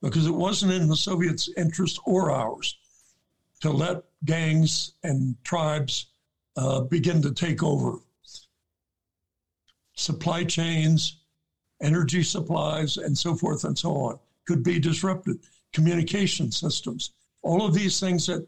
[0.00, 2.76] because it wasn't in the Soviets' interest or ours
[3.62, 6.08] to let gangs and tribes
[6.56, 7.98] uh, begin to take over.
[9.96, 11.20] Supply chains,
[11.80, 15.38] energy supplies, and so forth and so on could be disrupted.
[15.72, 18.46] Communication systems, all of these things that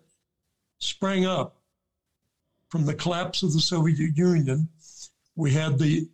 [0.79, 1.57] sprang up
[2.69, 4.69] from the collapse of the Soviet Union.
[5.37, 6.09] We had the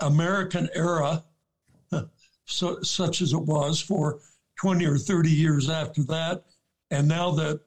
[0.00, 1.22] American era,
[2.46, 4.20] so, such as it was for
[4.60, 6.44] 20 or 30 years after that.
[6.90, 7.60] And now that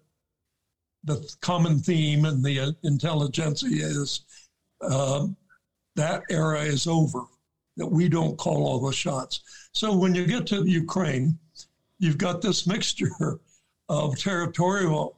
[1.07, 4.25] the common theme in the intelligentsia is
[4.81, 5.35] um,
[5.95, 7.23] that era is over,
[7.77, 9.41] that we don't call all the shots.
[9.71, 11.39] So when you get to Ukraine,
[11.97, 13.39] you've got this mixture
[13.87, 15.17] of territorial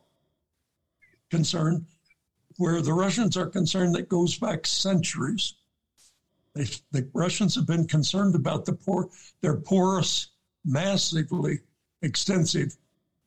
[1.31, 1.85] concern
[2.57, 5.55] where the Russians are concerned that goes back centuries.
[6.53, 9.09] They, the Russians have been concerned about the poor,
[9.41, 10.27] their porous,
[10.65, 11.59] massively
[12.03, 12.75] extensive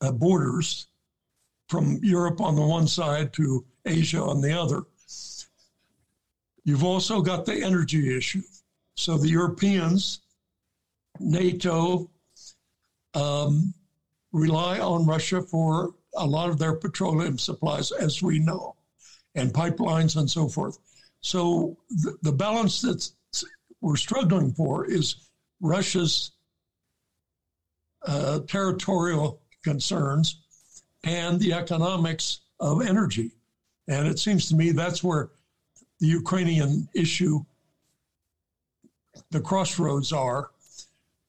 [0.00, 0.86] uh, borders
[1.68, 4.82] from Europe on the one side to Asia on the other.
[6.64, 8.42] You've also got the energy issue.
[8.94, 10.20] So the Europeans,
[11.18, 12.10] NATO,
[13.14, 13.74] um,
[14.32, 18.76] rely on Russia for a lot of their petroleum supplies, as we know,
[19.34, 20.78] and pipelines and so forth.
[21.20, 23.10] So the, the balance that
[23.80, 25.16] we're struggling for is
[25.60, 26.32] Russia's
[28.06, 30.41] uh, territorial concerns
[31.04, 33.32] and the economics of energy.
[33.88, 35.30] And it seems to me that's where
[36.00, 37.44] the Ukrainian issue,
[39.30, 40.50] the crossroads are.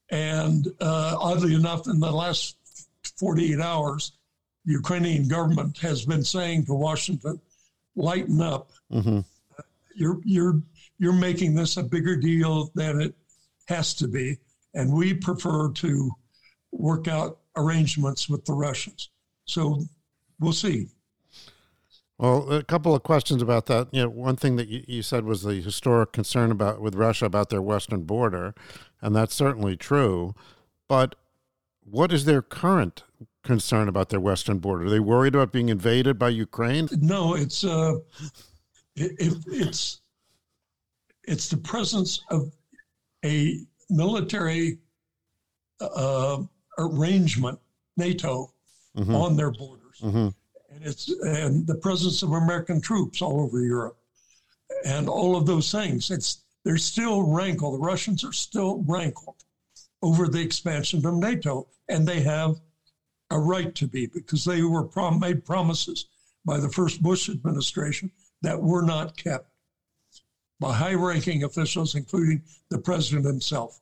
[0.09, 2.57] And uh, oddly enough, in the last
[3.17, 4.13] 48 hours,
[4.65, 7.39] the Ukrainian government has been saying to Washington,
[7.95, 8.71] lighten up.
[8.91, 9.19] Mm-hmm.
[9.95, 10.61] You're, you're,
[10.99, 13.15] you're making this a bigger deal than it
[13.67, 14.37] has to be.
[14.73, 16.11] And we prefer to
[16.71, 19.09] work out arrangements with the Russians.
[19.45, 19.83] So
[20.39, 20.87] we'll see.
[22.17, 23.89] Well, a couple of questions about that.
[23.91, 27.25] You know, one thing that you, you said was the historic concern about with Russia
[27.25, 28.53] about their western border,
[29.01, 30.35] and that's certainly true.
[30.87, 31.15] But
[31.83, 33.03] what is their current
[33.43, 34.85] concern about their western border?
[34.85, 36.87] Are they worried about being invaded by Ukraine?
[36.93, 37.95] No, it's uh,
[38.95, 40.01] it, it's
[41.23, 42.51] it's the presence of
[43.25, 44.79] a military
[45.81, 46.43] uh,
[46.77, 47.59] arrangement,
[47.97, 48.52] NATO,
[48.97, 49.15] mm-hmm.
[49.15, 50.29] on their borders, mm-hmm.
[50.73, 53.97] and it's and the presence of American troops all over Europe,
[54.85, 56.11] and all of those things.
[56.11, 57.75] It's they're still rankled.
[57.75, 59.43] The Russians are still rankled
[60.01, 62.59] over the expansion of NATO, and they have
[63.31, 66.07] a right to be because they were prom- made promises
[66.45, 69.49] by the first Bush administration that were not kept
[70.59, 73.79] by high ranking officials, including the president himself.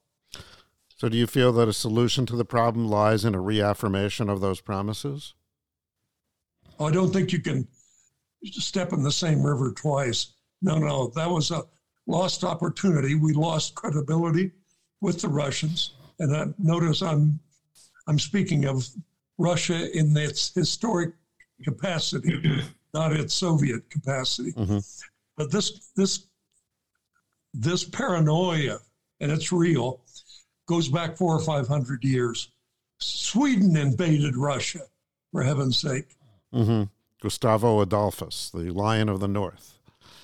[1.01, 4.39] So, do you feel that a solution to the problem lies in a reaffirmation of
[4.39, 5.33] those promises?
[6.79, 7.67] I don't think you can
[8.45, 10.33] step in the same river twice.
[10.61, 11.63] No, no, that was a
[12.05, 13.15] lost opportunity.
[13.15, 14.51] We lost credibility
[15.01, 15.95] with the Russians.
[16.19, 17.39] And I, notice I'm
[18.07, 18.87] I'm speaking of
[19.39, 21.15] Russia in its historic
[21.63, 22.61] capacity,
[22.93, 24.51] not its Soviet capacity.
[24.51, 24.77] Mm-hmm.
[25.35, 26.27] But this this
[27.55, 28.77] this paranoia,
[29.19, 30.01] and it's real,
[30.67, 32.49] goes back four or five hundred years.
[32.99, 34.81] Sweden invaded Russia,
[35.31, 36.15] for heaven's sake.
[36.53, 36.83] Mm-hmm.
[37.21, 39.79] Gustavus Adolphus, the Lion of the North.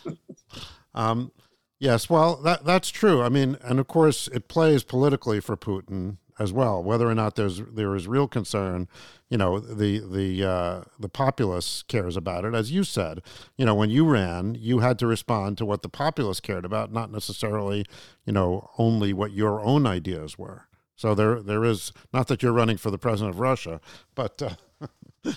[0.96, 1.32] um,
[1.80, 3.22] yes, well, that that's true.
[3.22, 6.84] I mean, and of course, it plays politically for Putin as well.
[6.84, 8.88] Whether or not there's there is real concern,
[9.30, 12.54] you know, the the uh, the populace cares about it.
[12.54, 13.22] As you said,
[13.58, 16.92] you know, when you ran, you had to respond to what the populace cared about,
[16.92, 17.86] not necessarily,
[18.26, 20.68] you know, only what your own ideas were.
[20.96, 23.82] So there there is not that you're running for the president of Russia,
[24.16, 24.88] but uh,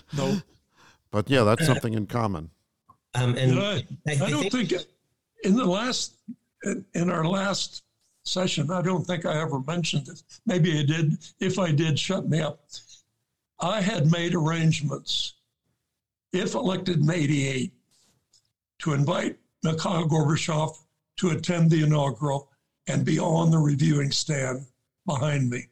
[0.17, 0.41] no,
[1.11, 2.51] but yeah, that's something in common.
[3.15, 4.83] Um, and I, I, I, don't think, think
[5.43, 6.15] in the last
[6.63, 7.83] in, in our last
[8.25, 8.71] session.
[8.71, 10.23] I don't think I ever mentioned it.
[10.47, 11.19] Maybe I did.
[11.39, 12.61] If I did, shut me up.
[13.61, 15.35] I had made arrangements,
[16.33, 17.73] if elected in 88,
[18.81, 20.75] to invite Mikhail Gorbachev
[21.19, 22.51] to attend the inaugural
[22.87, 24.67] and be on the reviewing stand
[25.07, 25.67] behind me.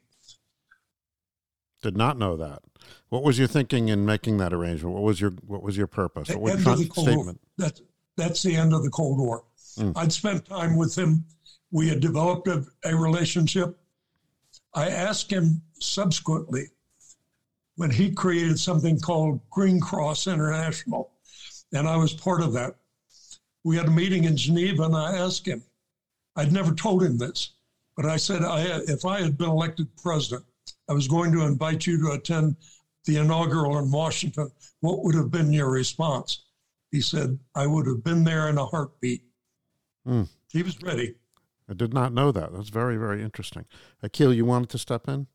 [1.83, 2.63] Did not know that.
[3.09, 4.95] What was your thinking in making that arrangement?
[4.95, 6.29] What was your what was your purpose?
[6.29, 7.41] What was your statement?
[7.57, 7.81] That's
[8.17, 9.45] that's the end of the Cold War.
[9.79, 9.93] Mm.
[9.97, 11.25] I'd spent time with him
[11.71, 13.79] we had developed a, a relationship.
[14.75, 16.65] I asked him subsequently
[17.77, 21.13] when he created something called Green Cross International,
[21.73, 22.75] and I was part of that.
[23.65, 25.63] We had a meeting in Geneva, and I asked him,
[26.37, 27.53] I'd never told him this,
[27.97, 30.45] but I said, I, if I had been elected president,
[30.89, 32.57] I was going to invite you to attend
[33.05, 34.51] the inaugural in Washington.
[34.81, 36.45] What would have been your response?
[36.91, 39.23] He said, I would have been there in a heartbeat.
[40.07, 40.29] Mm.
[40.51, 41.15] He was ready.
[41.69, 42.53] I did not know that.
[42.53, 43.67] That's very, very interesting.
[44.03, 45.27] Akhil, you wanted to step in?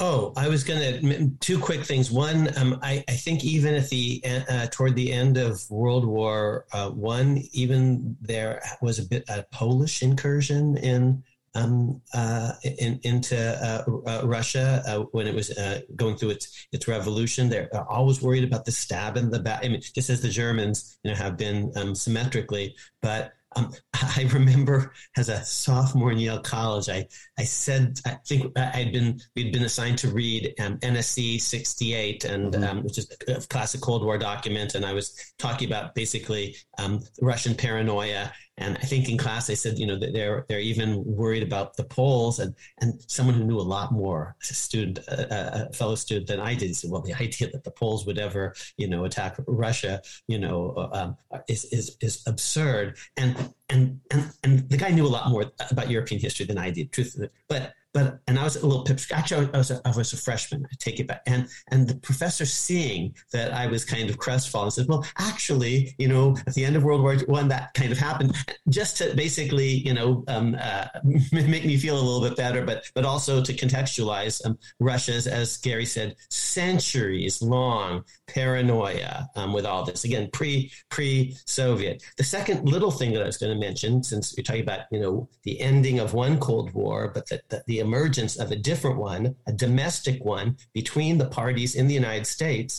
[0.00, 2.10] Oh, I was going to two quick things.
[2.10, 6.66] One, um, I, I, think even at the uh, toward the end of World War
[6.72, 11.24] uh, One, even there was a bit a Polish incursion in
[11.56, 15.52] um, uh, in, into uh, uh, Russia uh, when it was
[15.96, 17.48] going through its its revolution.
[17.48, 19.64] They're always worried about the stab in the back.
[19.64, 24.28] I mean, just as the Germans, you know, have been um, symmetrically, but um, I
[24.32, 27.06] remember as a sophomore in Yale College, I,
[27.38, 32.52] I said, I think I'd been, we'd been assigned to read um, NSC 68, and
[32.52, 32.64] mm-hmm.
[32.64, 34.74] um, which is a classic Cold War document.
[34.74, 39.54] And I was talking about basically um, Russian paranoia and I think in class I
[39.54, 43.58] said, you know, they're they're even worried about the Poles, and and someone who knew
[43.58, 47.14] a lot more, a student, a, a fellow student than I did, said, well, the
[47.14, 51.16] idea that the Poles would ever, you know, attack Russia, you know, um,
[51.48, 52.96] is is is absurd.
[53.16, 56.70] And and and and the guy knew a lot more about European history than I
[56.70, 57.28] did, truthfully.
[57.48, 59.00] But but and I was a little pip.
[59.12, 60.64] Actually, I was a, I was a freshman.
[60.64, 64.70] I take it back, and and the professor seeing that I was kind of crestfallen
[64.70, 67.98] said, "Well, actually, you know, at the end of World War One, that kind of
[67.98, 68.36] happened,
[68.68, 70.86] just to basically, you know, um, uh,
[71.32, 75.56] make me feel a little bit better, but but also to contextualize um, Russia's, as
[75.56, 80.04] Gary said, centuries long paranoia um, with all this.
[80.04, 82.04] Again, pre pre Soviet.
[82.16, 85.00] The second little thing that I was going to mention, since you're talking about, you
[85.00, 88.98] know, the ending of one Cold War, but that the, the emergence of a different
[88.98, 92.70] one, a domestic one between the parties in the United States.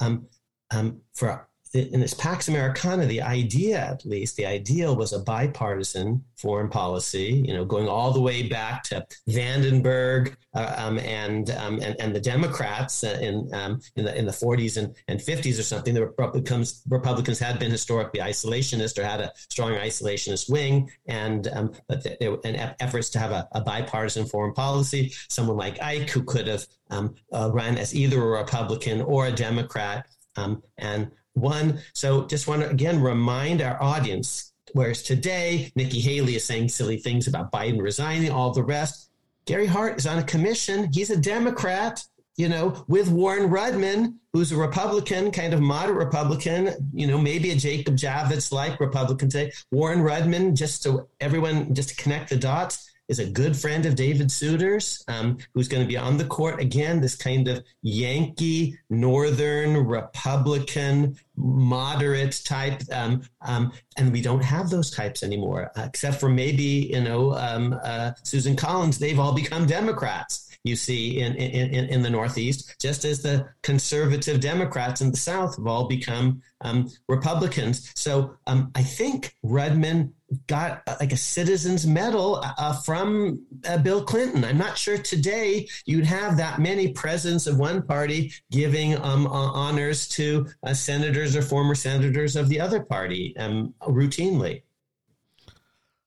[0.00, 0.26] Um,
[0.72, 6.24] um, for in this Pax Americana, the idea, at least, the ideal was a bipartisan
[6.36, 11.80] foreign policy, you know, going all the way back to Vandenberg uh, um, and, um,
[11.82, 15.62] and, and the Democrats in um, in the in the 40s and, and 50s or
[15.62, 15.94] something.
[15.94, 21.72] The Republicans Republicans had been historically isolationist or had a strong isolationist wing, and um,
[21.88, 25.12] but there were efforts to have a, a, bipartisan foreign policy.
[25.28, 29.32] Someone like Ike, who could have um, uh, run as either a Republican or a
[29.32, 30.06] Democrat,
[30.36, 31.80] um, and one.
[31.92, 34.52] So just want to again remind our audience.
[34.72, 39.10] Whereas today, Nikki Haley is saying silly things about Biden resigning, all the rest.
[39.44, 40.90] Gary Hart is on a commission.
[40.92, 42.02] He's a Democrat,
[42.36, 47.52] you know, with Warren Rudman, who's a Republican, kind of moderate Republican, you know, maybe
[47.52, 49.52] a Jacob Javits like Republican today.
[49.70, 53.94] Warren Rudman, just so everyone, just to connect the dots, is a good friend of
[53.94, 57.00] David Souter's, um, who's going to be on the court again.
[57.00, 64.90] This kind of Yankee, Northern Republican, moderate type, um, um, and we don't have those
[64.90, 68.98] types anymore, uh, except for maybe you know um, uh, Susan Collins.
[68.98, 74.40] They've all become Democrats you see in, in, in, the Northeast, just as the conservative
[74.40, 77.92] Democrats in the South have all become um, Republicans.
[77.94, 80.12] So um, I think Rudman
[80.46, 84.44] got uh, like a citizen's medal uh, uh, from uh, Bill Clinton.
[84.44, 89.30] I'm not sure today you'd have that many presidents of one party giving um, uh,
[89.30, 94.62] honors to uh, senators or former senators of the other party um, routinely.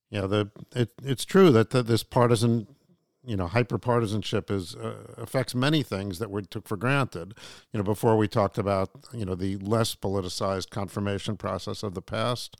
[0.10, 2.68] Yeah, the it, it's true that the, this partisan
[3.30, 7.36] you know hyperpartisanship is uh, affects many things that we took for granted
[7.72, 12.02] you know before we talked about you know the less politicized confirmation process of the
[12.02, 12.58] past.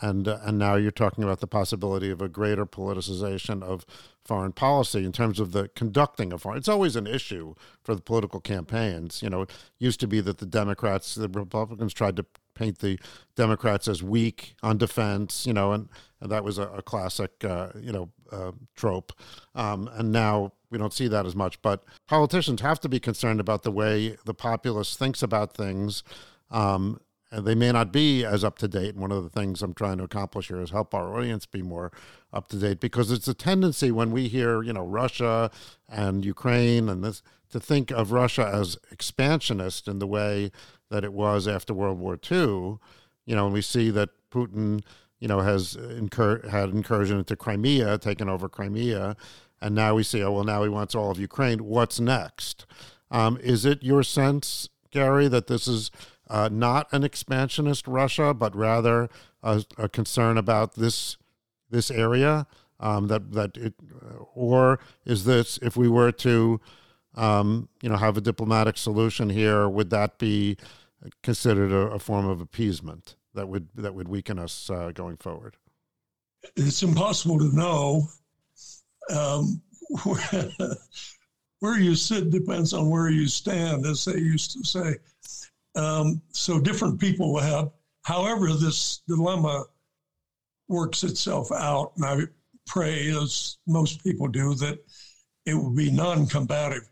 [0.00, 3.84] And uh, and now you're talking about the possibility of a greater politicization of
[4.24, 8.02] foreign policy in terms of the conducting of foreign it's always an issue for the
[8.02, 9.22] political campaigns.
[9.22, 12.98] You know it used to be that the democrats the republicans tried to paint the
[13.36, 15.88] democrats as weak on defense you know and
[16.20, 19.12] and that was a, a classic, uh, you know, uh, trope.
[19.54, 21.60] Um, and now we don't see that as much.
[21.62, 26.02] But politicians have to be concerned about the way the populace thinks about things.
[26.50, 27.00] Um,
[27.30, 28.90] and they may not be as up to date.
[28.90, 31.62] And one of the things I'm trying to accomplish here is help our audience be
[31.62, 31.92] more
[32.32, 35.50] up to date because it's a tendency when we hear, you know, Russia
[35.88, 40.50] and Ukraine and this to think of Russia as expansionist in the way
[40.90, 42.78] that it was after World War II.
[43.26, 44.82] You know, and we see that Putin
[45.20, 49.16] you know, has incur- had incursion into Crimea, taken over Crimea,
[49.60, 51.64] and now we see, oh, well, now he wants all of Ukraine.
[51.64, 52.66] What's next?
[53.10, 55.90] Um, is it your sense, Gary, that this is
[56.30, 59.08] uh, not an expansionist Russia, but rather
[59.42, 61.16] a, a concern about this
[61.70, 62.46] this area?
[62.80, 63.74] Um, that that it,
[64.34, 66.60] or is this if we were to,
[67.16, 70.56] um, you know, have a diplomatic solution here, would that be
[71.22, 73.16] considered a, a form of appeasement?
[73.34, 75.56] That would that would weaken us uh, going forward?
[76.56, 78.08] It's impossible to know.
[79.10, 79.62] Um,
[80.04, 80.50] where,
[81.60, 84.96] where you sit depends on where you stand, as they used to say.
[85.74, 87.70] Um, so different people will have.
[88.02, 89.64] However, this dilemma
[90.68, 92.18] works itself out, and I
[92.66, 94.78] pray, as most people do, that
[95.46, 96.88] it will be non-combative.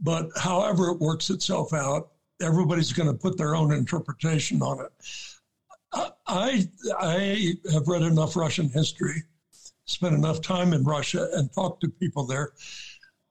[0.00, 4.92] But however it works itself out, everybody's going to put their own interpretation on it.
[5.92, 6.68] I
[6.98, 9.22] I have read enough Russian history,
[9.86, 12.52] spent enough time in Russia, and talked to people there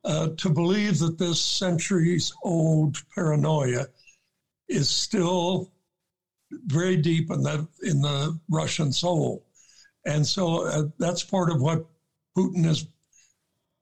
[0.03, 3.88] uh, to believe that this centuries old paranoia
[4.68, 5.72] is still
[6.66, 9.45] very deep in the in the Russian soul,
[10.05, 11.86] and so uh, that's part of what
[12.38, 12.88] Putin is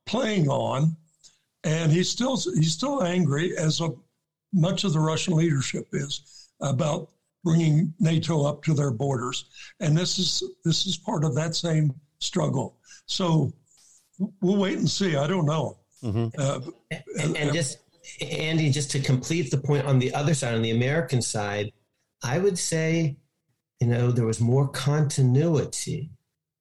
[0.05, 0.95] playing on,
[1.63, 3.89] and he's still he's still angry as a,
[4.53, 7.09] much of the Russian leadership is about
[7.45, 9.45] bringing NATO up to their borders,
[9.79, 12.77] and this is this is part of that same struggle.
[13.05, 13.53] So
[14.41, 15.15] we'll wait and see.
[15.15, 15.77] I don't know.
[16.03, 16.27] Mm-hmm.
[16.37, 16.59] Uh,
[17.21, 17.77] and, and just
[18.21, 21.71] Andy, just to complete the point on the other side, on the American side,
[22.23, 23.17] I would say,
[23.79, 26.11] you know, there was more continuity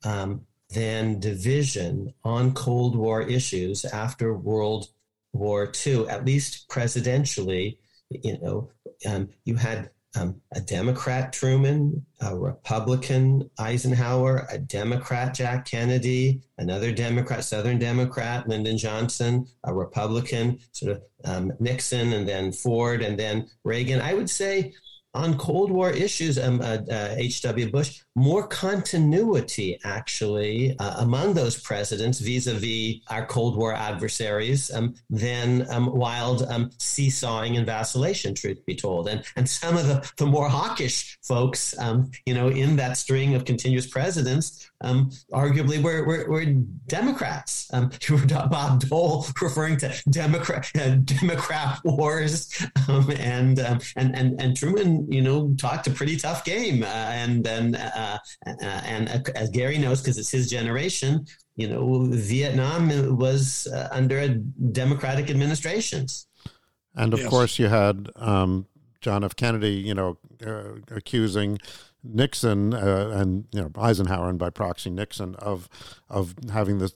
[0.04, 4.88] um, than division on Cold War issues after World
[5.32, 7.78] War II, at least presidentially.
[8.10, 8.70] You know,
[9.06, 16.92] um, you had um, a Democrat Truman, a Republican Eisenhower, a Democrat Jack Kennedy, another
[16.92, 23.18] Democrat, Southern Democrat Lyndon Johnson, a Republican sort of um, Nixon, and then Ford, and
[23.18, 24.00] then Reagan.
[24.00, 24.72] I would say
[25.14, 27.70] on Cold War issues, um, uh, uh, H.W.
[27.70, 35.70] Bush, more continuity actually uh, among those presidents vis-a-vis our Cold War adversaries um, than
[35.70, 39.08] um, wild um, seesawing and vacillation, truth be told.
[39.08, 43.34] And and some of the, the more hawkish folks, um, you know, in that string
[43.34, 46.44] of continuous presidents, um, arguably were, were, were
[46.86, 47.68] Democrats.
[47.72, 47.90] Um,
[48.28, 52.54] Bob Dole referring to Democrat uh, Democrat wars,
[52.88, 57.74] and, and and and Truman, you know, talked a pretty tough game, uh, and then.
[57.74, 61.26] Uh, uh, and uh, as Gary knows, because it's his generation,
[61.56, 64.28] you know, Vietnam was uh, under
[64.72, 66.26] democratic administrations.
[66.94, 67.28] And of yes.
[67.28, 68.66] course, you had um,
[69.00, 69.36] John F.
[69.36, 71.58] Kennedy, you know, uh, accusing
[72.04, 75.68] Nixon uh, and you know Eisenhower and by proxy Nixon of
[76.08, 76.92] of having this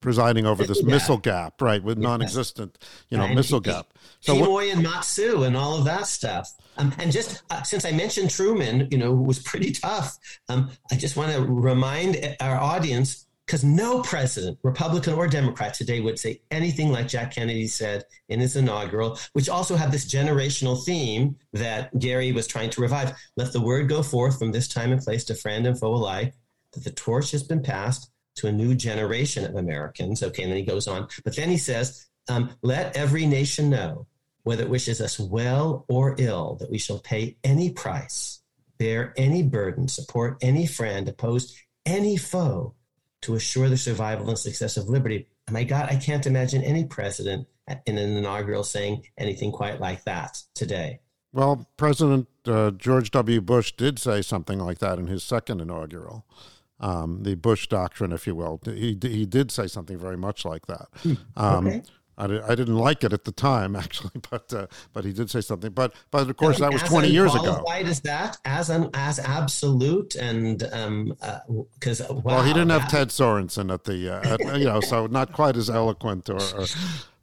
[0.00, 3.88] presiding over this missile gap, right, with non-existent, you know, and missile gap.
[4.20, 6.50] So Quemoy and Matsu and all of that stuff.
[6.76, 10.18] Um, and just uh, since I mentioned Truman, you know, was pretty tough.
[10.48, 16.00] Um, I just want to remind our audience because no president, Republican or Democrat today,
[16.00, 20.84] would say anything like Jack Kennedy said in his inaugural, which also had this generational
[20.84, 23.16] theme that Gary was trying to revive.
[23.38, 26.34] Let the word go forth from this time and place to friend and foe alike
[26.74, 30.22] that the torch has been passed to a new generation of Americans.
[30.22, 31.08] Okay, and then he goes on.
[31.24, 34.06] But then he says, um, let every nation know,
[34.42, 38.42] whether it wishes us well or ill, that we shall pay any price,
[38.76, 42.74] bear any burden, support any friend, oppose any foe
[43.22, 45.28] to assure the survival and success of liberty.
[45.50, 47.48] my God, I can't imagine any president
[47.86, 51.00] in an inaugural saying anything quite like that today.
[51.32, 53.40] Well, President uh, George W.
[53.40, 56.24] Bush did say something like that in his second inaugural
[56.80, 58.60] um, the Bush doctrine, if you will.
[58.64, 60.88] He, he did say something very much like that.
[61.02, 61.14] Hmm.
[61.36, 61.82] Um, okay.
[62.18, 65.40] I, I didn't like it at the time, actually, but uh, but he did say
[65.40, 65.70] something.
[65.70, 67.64] But but of course, that was twenty years ago.
[67.78, 72.88] Is that as an as absolute and because um, uh, wow, well, he didn't have
[72.90, 76.66] Ted Sorensen at the uh, at, you know, so not quite as eloquent or, or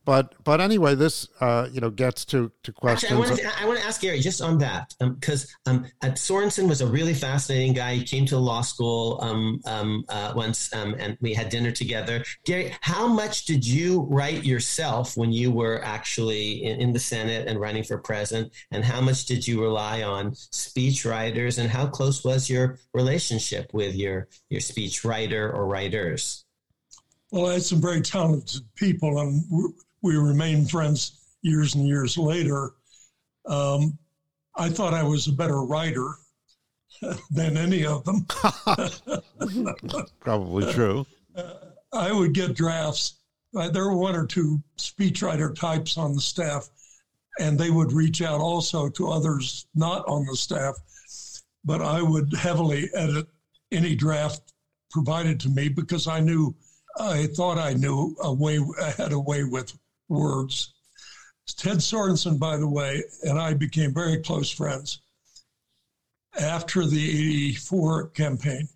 [0.06, 3.12] but but anyway, this uh, you know gets to to questions.
[3.12, 6.12] Actually, I, want to, I want to ask Gary just on that because um, um,
[6.12, 7.96] Sorensen was a really fascinating guy.
[7.96, 12.24] He came to law school um, um, uh, once, um, and we had dinner together.
[12.46, 17.48] Gary, how much did you write yourself when you were actually in, in the Senate
[17.48, 18.54] and running for president?
[18.72, 21.58] And how much did you rely on speech writers?
[21.58, 26.46] And how close was your relationship with your your speech writer or writers?
[27.32, 29.44] Well, I had some very talented people, and
[30.06, 32.74] we remained friends years and years later.
[33.48, 33.98] Um,
[34.56, 36.12] I thought I was a better writer
[37.32, 38.28] than any of them.
[40.20, 41.08] Probably true.
[41.36, 41.54] Uh,
[41.92, 43.16] I would get drafts.
[43.58, 46.70] Uh, there were one or two speechwriter types on the staff,
[47.40, 50.76] and they would reach out also to others not on the staff.
[51.64, 53.26] But I would heavily edit
[53.72, 54.54] any draft
[54.92, 56.54] provided to me because I knew,
[57.00, 59.74] I thought I knew a way, I had a way with
[60.10, 60.74] words.
[61.58, 65.02] Ted Sorensen, by the way, and I became very close friends
[66.40, 67.10] after the
[67.54, 68.68] 84 campaign.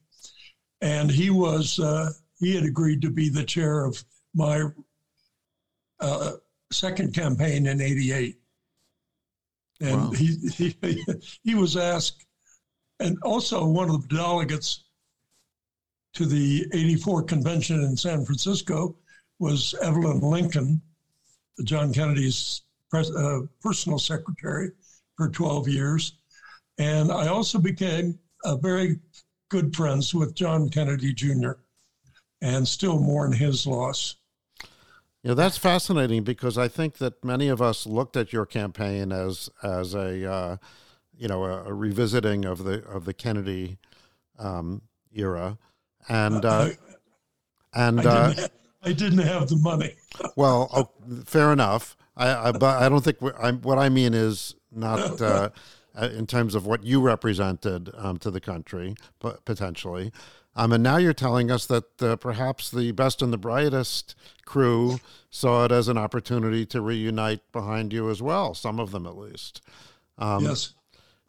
[0.82, 4.04] And he was, uh, he had agreed to be the chair of
[4.34, 4.64] my
[6.00, 6.34] uh,
[6.72, 8.38] second campaign in 88.
[9.82, 10.12] And wow.
[10.12, 10.76] he, he,
[11.44, 12.26] he was asked,
[13.00, 14.84] and also one of the delegates
[16.14, 18.98] to the 84 convention in San Francisco
[19.40, 20.82] was Evelyn Lincoln,
[21.64, 24.72] John Kennedy's pres- uh, personal secretary
[25.18, 26.14] for 12 years.
[26.78, 29.00] And I also became a very
[29.50, 31.52] good friends with John Kennedy Jr.
[32.42, 34.16] and still mourn his loss.
[35.24, 39.50] Yeah, that's fascinating because I think that many of us looked at your campaign as
[39.62, 40.58] as a uh,
[41.18, 43.80] you know a, a, revisiting of the of the Kennedy
[44.38, 44.82] um,
[45.14, 45.58] era,
[46.08, 46.70] and uh,
[47.74, 48.48] I, and I uh,
[48.84, 49.96] I didn't, have, the money.
[50.36, 51.98] well, oh, fair enough.
[52.16, 55.50] I, I, but I don't think I, what I mean is not uh,
[55.96, 60.12] in terms of what you represented um, to the country, but potentially.
[60.56, 64.16] Um, and now you're telling us that uh, perhaps the best and the brightest
[64.46, 65.00] crew
[65.30, 69.16] saw it as an opportunity to reunite behind you as well, some of them at
[69.16, 69.62] least.
[70.18, 70.74] Um, yes.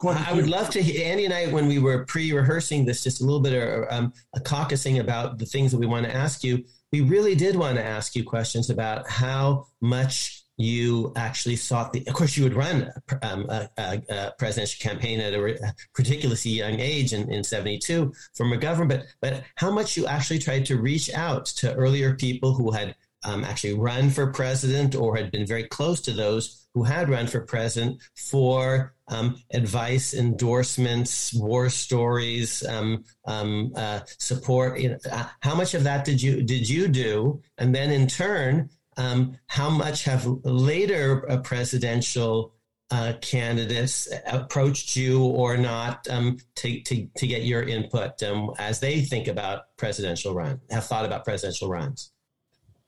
[0.03, 3.23] I would love to hear Andy and I, when we were pre-rehearsing this, just a
[3.23, 6.65] little bit of um, a caucusing about the things that we want to ask you.
[6.91, 12.03] We really did want to ask you questions about how much you actually sought the,
[12.07, 12.91] of course, you would run
[13.23, 18.45] um, a, a, a, presidential campaign at a ridiculously young age in, in 72 for
[18.45, 22.71] McGovern, but, but how much you actually tried to reach out to earlier people who
[22.71, 27.09] had um, actually run for president or had been very close to those who had
[27.09, 34.79] run for president for um, advice, endorsements, war stories, um, um uh, support.
[34.79, 37.41] You know, uh, how much of that did you did you do?
[37.57, 42.53] And then in turn, um, how much have later uh, presidential
[42.91, 48.81] uh, candidates approached you or not um, to, to, to, get your input um, as
[48.81, 52.11] they think about presidential run, have thought about presidential runs?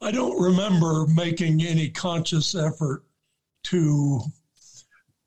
[0.01, 3.05] I don't remember making any conscious effort
[3.63, 4.21] to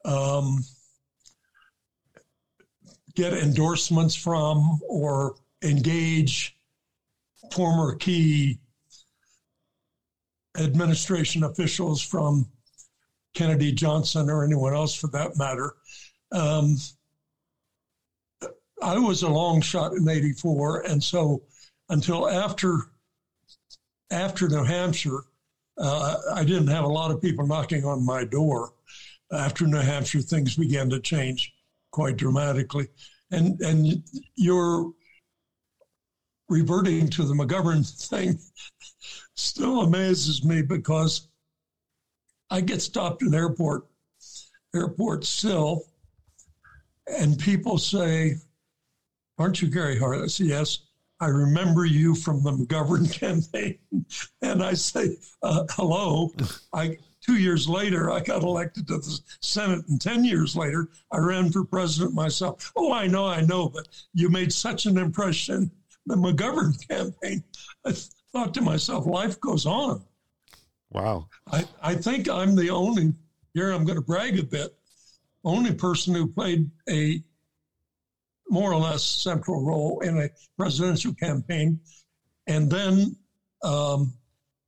[0.05, 0.64] um,
[3.14, 6.57] get endorsements from or engage
[7.53, 8.59] former key
[10.59, 12.47] administration officials from
[13.34, 15.74] Kennedy Johnson or anyone else for that matter.
[16.32, 16.76] Um,
[18.82, 20.82] I was a long shot in 84.
[20.82, 21.43] And so
[21.89, 22.91] until after,
[24.11, 25.24] after New Hampshire,
[25.79, 28.72] uh, I didn't have a lot of people knocking on my door.
[29.33, 31.53] After New Hampshire, things began to change
[31.91, 32.89] quite dramatically.
[33.31, 34.03] And, and
[34.37, 34.93] you're
[36.49, 38.39] reverting to the McGovern thing
[39.35, 41.29] still amazes me because
[42.51, 43.87] I get stopped at airport,
[44.74, 45.83] airport still,
[47.07, 48.37] and people say,
[49.39, 50.79] "Aren't you Gary Hart?" I say, "Yes."
[51.20, 53.78] I remember you from the McGovern campaign,
[54.42, 56.32] and I say, uh, "Hello."
[56.72, 61.18] I two years later, I got elected to the Senate, and ten years later, I
[61.18, 62.72] ran for president myself.
[62.76, 65.70] Oh, I know, I know, but you made such an impression.
[66.06, 67.42] The McGovern campaign
[67.86, 67.92] I
[68.32, 70.02] thought to myself, life goes on.
[70.90, 71.28] Wow.
[71.50, 73.12] I, I think I'm the only,
[73.54, 74.74] here I'm going to brag a bit,
[75.44, 77.22] only person who played a
[78.49, 81.80] more or less central role in a presidential campaign
[82.47, 83.16] and then
[83.62, 84.12] um,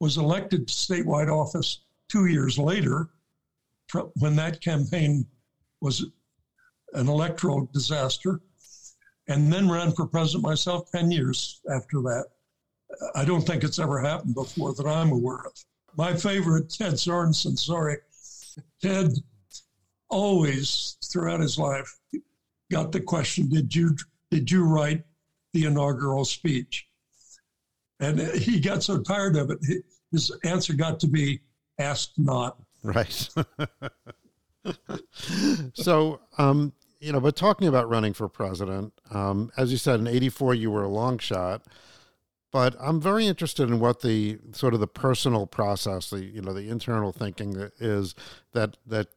[0.01, 3.09] was elected to statewide office two years later
[4.16, 5.24] when that campaign
[5.81, 6.05] was
[6.95, 8.41] an electoral disaster
[9.29, 12.24] and then ran for president myself 10 years after that
[13.14, 15.53] I don't think it's ever happened before that I'm aware of.
[15.97, 17.99] My favorite, Ted Sorensen, sorry.
[18.83, 19.11] Ted
[20.09, 21.97] always, throughout his life,
[22.71, 23.97] got the question, did you,
[24.31, 25.03] did you write
[25.53, 26.87] the inaugural speech?
[28.01, 29.59] And he got so tired of it,
[30.12, 31.41] his answer got to be,
[31.79, 32.59] asked not.
[32.83, 33.29] Right.
[35.75, 40.07] so, um, you know, but talking about running for president, um, as you said, in
[40.07, 41.62] 84, you were a long shot
[42.51, 46.53] but I'm very interested in what the sort of the personal process, the you know
[46.53, 48.14] the internal thinking that is
[48.53, 49.09] that that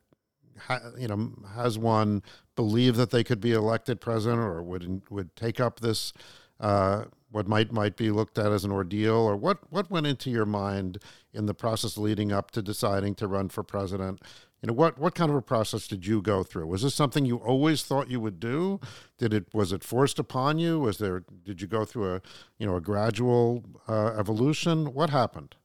[0.57, 2.23] ha, you know has one
[2.55, 6.13] believe that they could be elected president or would would take up this
[6.59, 10.29] uh, what might might be looked at as an ordeal or what what went into
[10.29, 10.99] your mind
[11.33, 14.21] in the process leading up to deciding to run for president?
[14.61, 16.67] You know what what kind of a process did you go through?
[16.67, 18.79] Was this something you always thought you would do?
[19.17, 20.79] Did it was it forced upon you?
[20.79, 22.21] Was there did you go through a
[22.59, 24.93] you know a gradual uh, evolution?
[24.93, 25.55] What happened?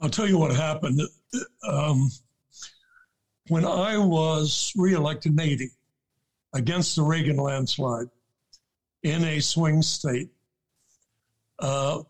[0.00, 1.00] I'll tell you what happened.
[1.62, 2.10] Um,
[3.48, 5.70] when i was reelected in 80
[6.54, 8.08] against the reagan landslide
[9.02, 10.30] in a swing state
[11.58, 12.02] uh,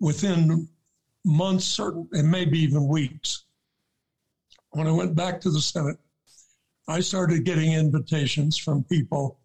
[0.00, 0.68] within
[1.24, 3.46] months certain and maybe even weeks
[4.76, 5.96] when I went back to the Senate,
[6.86, 9.40] I started getting invitations from people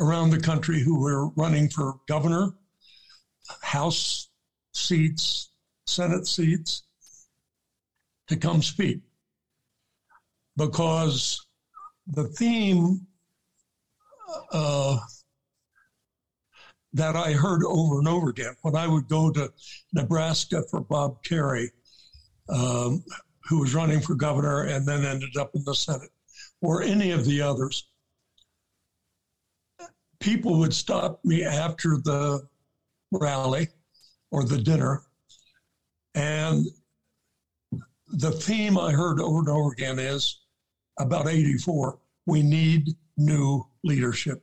[0.00, 2.54] around the country who were running for governor,
[3.62, 4.28] House
[4.72, 5.50] seats,
[5.86, 6.84] Senate seats
[8.28, 9.00] to come speak
[10.56, 11.46] because
[12.08, 13.06] the theme
[14.52, 14.98] uh,
[16.92, 19.52] that I heard over and over again when I would go to
[19.92, 21.68] Nebraska for Bob Kerrey,
[22.48, 23.02] um,
[23.48, 26.10] who was running for governor and then ended up in the Senate,
[26.60, 27.88] or any of the others.
[30.20, 32.40] People would stop me after the
[33.12, 33.68] rally
[34.30, 35.02] or the dinner,
[36.14, 36.66] and
[38.10, 40.40] the theme I heard over and over again is
[40.98, 41.98] about 84
[42.28, 44.42] we need new leadership.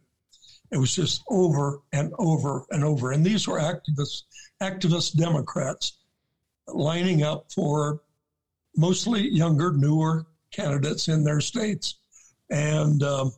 [0.71, 3.11] It was just over and over and over.
[3.11, 4.23] And these were activists,
[4.59, 5.99] activist Democrats
[6.67, 8.01] lining up for
[8.75, 11.99] mostly younger, newer candidates in their states.
[12.49, 13.31] And um,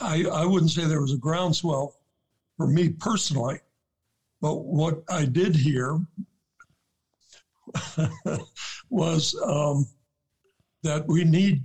[0.00, 1.94] I, I wouldn't say there was a groundswell
[2.56, 3.60] for me personally,
[4.40, 6.00] but what I did hear
[8.90, 9.86] was um,
[10.82, 11.62] that we need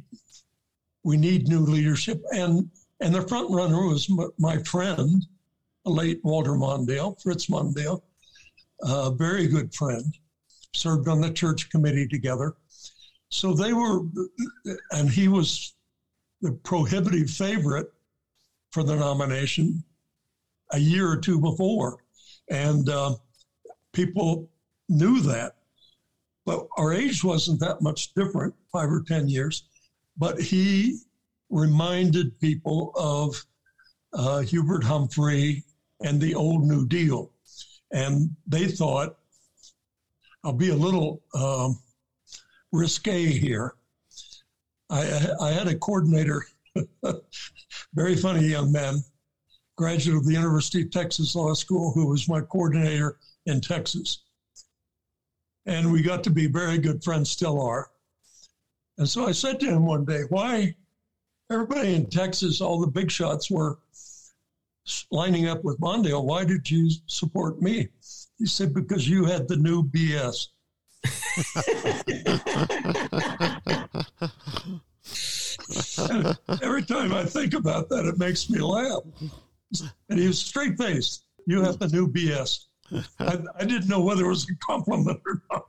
[1.04, 2.22] we need new leadership.
[2.32, 2.70] And
[3.00, 5.26] and the front runner was m- my friend,
[5.86, 8.02] late Walter Mondale, Fritz Mondale,
[8.82, 10.06] a very good friend,
[10.74, 12.56] served on the church committee together.
[13.30, 14.02] So they were,
[14.92, 15.76] and he was
[16.42, 17.92] the prohibitive favorite
[18.72, 19.84] for the nomination
[20.72, 21.98] a year or two before.
[22.50, 23.16] And uh,
[23.94, 24.50] people
[24.90, 25.57] knew that.
[26.48, 29.66] But our age wasn't that much different, five or 10 years
[30.18, 31.00] but he
[31.50, 33.46] reminded people of
[34.14, 35.64] uh, Hubert Humphrey
[36.02, 37.32] and the old New Deal.
[37.92, 39.18] And they thought,
[40.44, 41.80] I'll be a little um,
[42.72, 43.76] risque here.
[44.90, 46.46] I, I had a coordinator,
[47.94, 49.04] very funny young man,
[49.78, 54.24] graduate of the University of Texas Law School, who was my coordinator in Texas.
[55.68, 57.92] And we got to be very good friends, still are.
[58.98, 60.76] And so I said to him one day, why
[61.52, 63.78] everybody in Texas, all the big shots were
[65.12, 66.24] lining up with Mondale.
[66.24, 67.90] Why did you support me?
[68.40, 70.48] He said, because you had the new BS.
[76.64, 79.02] every time I think about that, it makes me laugh.
[80.10, 81.26] And he was straight faced.
[81.46, 82.68] You have the new BS.
[83.20, 85.66] I, I didn't know whether it was a compliment or not.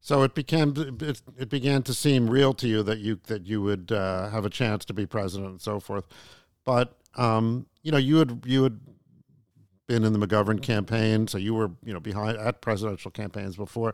[0.00, 3.60] So it became it, it began to seem real to you that you that you
[3.60, 6.06] would uh, have a chance to be president and so forth.
[6.64, 8.80] But um, you know, you had you had
[9.86, 13.92] been in the McGovern campaign, so you were you know behind at presidential campaigns before.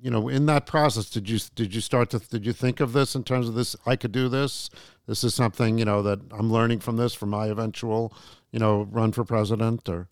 [0.00, 2.92] You know, in that process, did you did you start to did you think of
[2.92, 3.76] this in terms of this?
[3.86, 4.68] I could do this.
[5.06, 8.12] This is something you know that I'm learning from this for my eventual
[8.50, 10.08] you know run for president or.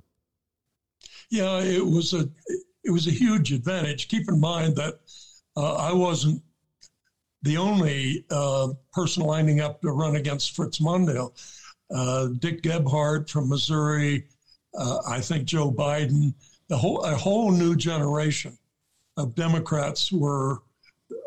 [1.31, 2.29] Yeah, it was a
[2.85, 4.09] it was a huge advantage.
[4.09, 5.01] Keep in mind that
[5.57, 6.43] uh, I wasn't
[7.43, 11.33] the only uh, person lining up to run against Fritz Mondale.
[11.95, 14.25] Uh, Dick Gephardt from Missouri,
[14.77, 16.35] uh, I think Joe Biden,
[16.69, 18.57] the whole a whole new generation
[19.17, 20.63] of Democrats were.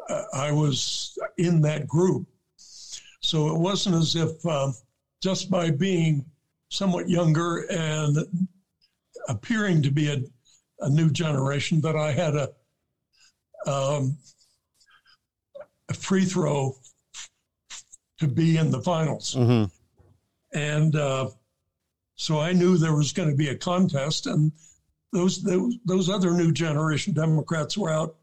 [0.10, 2.28] Uh, I was in that group,
[3.22, 4.74] so it wasn't as if um,
[5.22, 6.26] just by being
[6.70, 8.18] somewhat younger and
[9.28, 10.22] appearing to be a
[10.82, 12.50] a new generation, but I had a,
[13.68, 14.18] um,
[15.90, 16.76] a free throw
[18.20, 19.36] to be in the finals.
[19.36, 19.66] Mm-hmm.
[20.58, 21.30] And uh,
[22.16, 24.52] so I knew there was going to be a contest, and
[25.14, 28.16] those, those those other new generation Democrats were out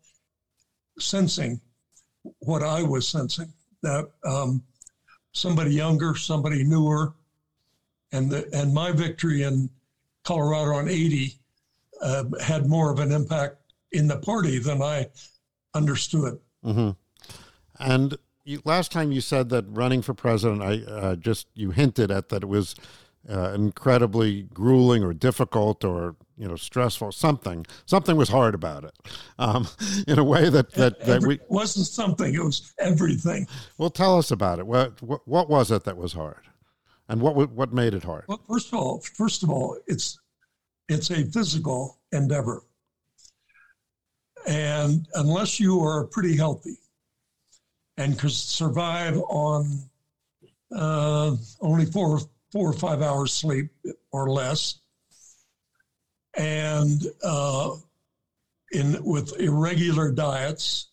[0.98, 1.60] sensing
[2.40, 4.62] what I was sensing that um,
[5.32, 7.14] somebody younger, somebody newer,
[8.12, 9.70] and the and my victory in
[10.26, 11.34] Colorado on 80
[12.02, 13.56] uh, had more of an impact
[13.92, 15.06] in the party than I
[15.72, 16.38] understood.
[16.64, 16.90] Mm-hmm.
[17.78, 22.10] And you, last time you said that running for president, I uh, just you hinted
[22.10, 22.74] at that it was
[23.28, 27.12] uh, incredibly grueling or difficult or you know stressful.
[27.12, 28.94] Something something was hard about it,
[29.38, 29.68] um,
[30.08, 32.34] in a way that that, that Every, we wasn't something.
[32.34, 33.46] It was everything.
[33.78, 34.66] Well, tell us about it.
[34.66, 36.48] What what, what was it that was hard,
[37.08, 38.24] and what what made it hard?
[38.28, 40.18] Well, first of all, first of all, it's
[40.88, 42.62] it's a physical endeavor.
[44.46, 46.78] And unless you are pretty healthy
[47.96, 49.78] and can survive on
[50.72, 52.20] uh, only four,
[52.52, 53.70] four or five hours sleep
[54.12, 54.78] or less,
[56.36, 57.74] and uh,
[58.72, 60.88] in with irregular diets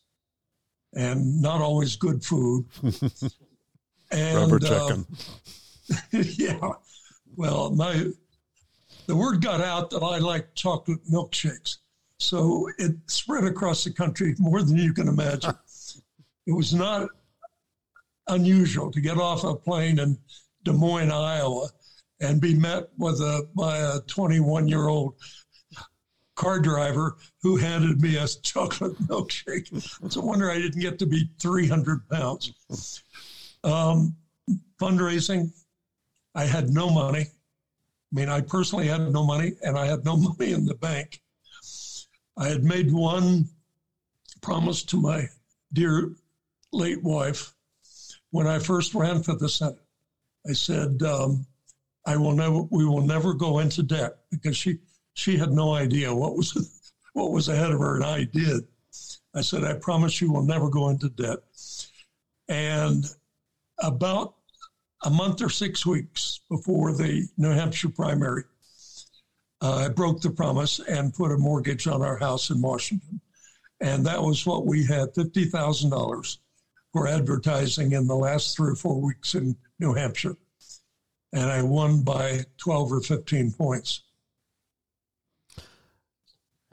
[0.95, 2.65] and not always good food,
[4.11, 5.05] and rubber uh, chicken.
[5.11, 5.15] Uh,
[6.11, 6.59] yeah,
[7.35, 8.11] well, my
[9.07, 11.77] the word got out that I like chocolate milkshakes.
[12.17, 15.53] So it spread across the country more than you can imagine.
[16.47, 17.09] it was not
[18.27, 20.17] unusual to get off a plane in
[20.63, 21.67] Des Moines, Iowa,
[22.21, 25.15] and be met with a by a 21 year old
[26.35, 29.71] car driver who handed me a chocolate milkshake.
[30.03, 33.03] It's a wonder I didn't get to be 300 pounds.
[33.63, 34.15] Um,
[34.79, 35.51] fundraising,
[36.35, 37.21] I had no money.
[37.21, 41.21] I mean, I personally had no money, and I had no money in the bank.
[42.37, 43.49] I had made one
[44.41, 45.29] promise to my
[45.71, 46.13] dear
[46.71, 47.53] late wife
[48.31, 49.79] when I first ran for the Senate.
[50.47, 51.45] I said, um,
[52.05, 54.79] "I will never, we will never go into debt," because she
[55.13, 58.67] she had no idea what was what was ahead of her, and I did.
[59.35, 61.39] I said, "I promise you, we'll never go into debt."
[62.49, 63.05] And
[63.79, 64.35] about
[65.03, 68.43] a month or six weeks before the New Hampshire primary,
[69.61, 73.21] uh, I broke the promise and put a mortgage on our house in Washington.
[73.79, 76.37] And that was what we had $50,000
[76.91, 80.37] for advertising in the last three or four weeks in New Hampshire.
[81.33, 84.03] And I won by 12 or 15 points.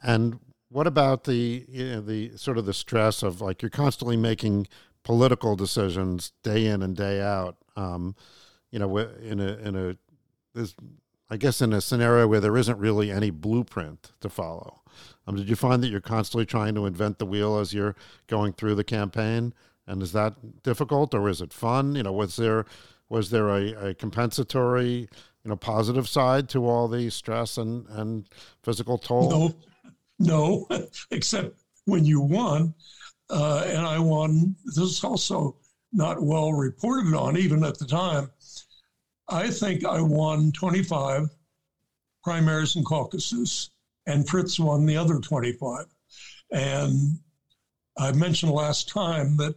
[0.02, 4.16] And what about the you know, the sort of the stress of like you're constantly
[4.16, 4.68] making
[5.02, 7.56] political decisions day in and day out.
[7.76, 8.14] Um,
[8.70, 9.96] you know, in a in a
[10.54, 10.74] this,
[11.28, 14.82] I guess in a scenario where there isn't really any blueprint to follow.
[15.26, 17.94] Um, did you find that you're constantly trying to invent the wheel as you're
[18.26, 19.54] going through the campaign?
[19.86, 21.94] And is that difficult or is it fun?
[21.94, 22.66] You know, was there
[23.08, 25.08] was there a, a compensatory,
[25.44, 28.26] you know, positive side to all the stress and, and
[28.62, 29.54] physical toll?
[30.18, 32.74] No, no, except when you won,
[33.30, 34.54] uh, and I won.
[34.64, 35.56] This is also
[35.92, 38.30] not well reported on, even at the time.
[39.28, 41.28] I think I won 25
[42.22, 43.70] primaries and caucuses,
[44.06, 45.86] and Fritz won the other 25.
[46.52, 47.18] And
[47.96, 49.54] I mentioned last time that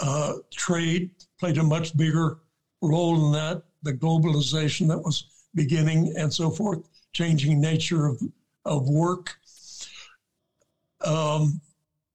[0.00, 2.38] uh, trade played a much bigger
[2.82, 5.24] role in that, the globalization that was
[5.54, 6.80] beginning and so forth,
[7.12, 8.20] changing nature of,
[8.64, 9.36] of work.
[11.04, 11.60] Um,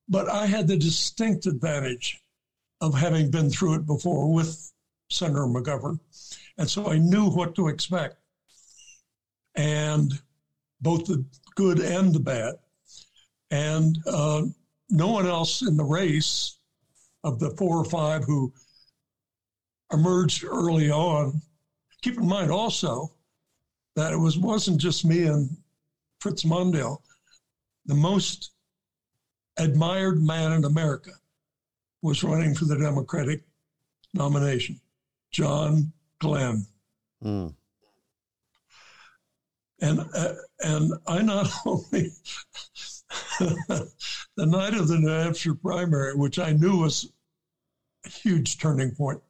[0.09, 2.21] but I had the distinct advantage
[2.81, 4.71] of having been through it before with
[5.09, 5.99] Senator McGovern.
[6.57, 8.15] And so I knew what to expect.
[9.55, 10.13] And
[10.81, 11.25] both the
[11.55, 12.55] good and the bad.
[13.51, 14.43] And uh,
[14.89, 16.57] no one else in the race
[17.23, 18.53] of the four or five who
[19.91, 21.41] emerged early on.
[22.01, 23.13] Keep in mind also
[23.95, 25.49] that it was wasn't just me and
[26.19, 26.99] Fritz Mondale.
[27.85, 28.51] The most
[29.57, 31.11] admired man in America
[32.01, 33.41] was running for the Democratic
[34.13, 34.79] nomination,
[35.31, 36.65] John Glenn.
[37.23, 37.53] Mm.
[39.81, 42.11] And uh, and I not only
[43.39, 47.11] the night of the New Hampshire primary, which I knew was
[48.05, 49.21] a huge turning point,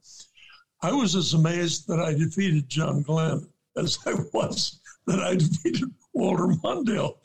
[0.81, 3.47] I was as amazed that I defeated John Glenn
[3.77, 7.17] as I was that I defeated Walter Mondale.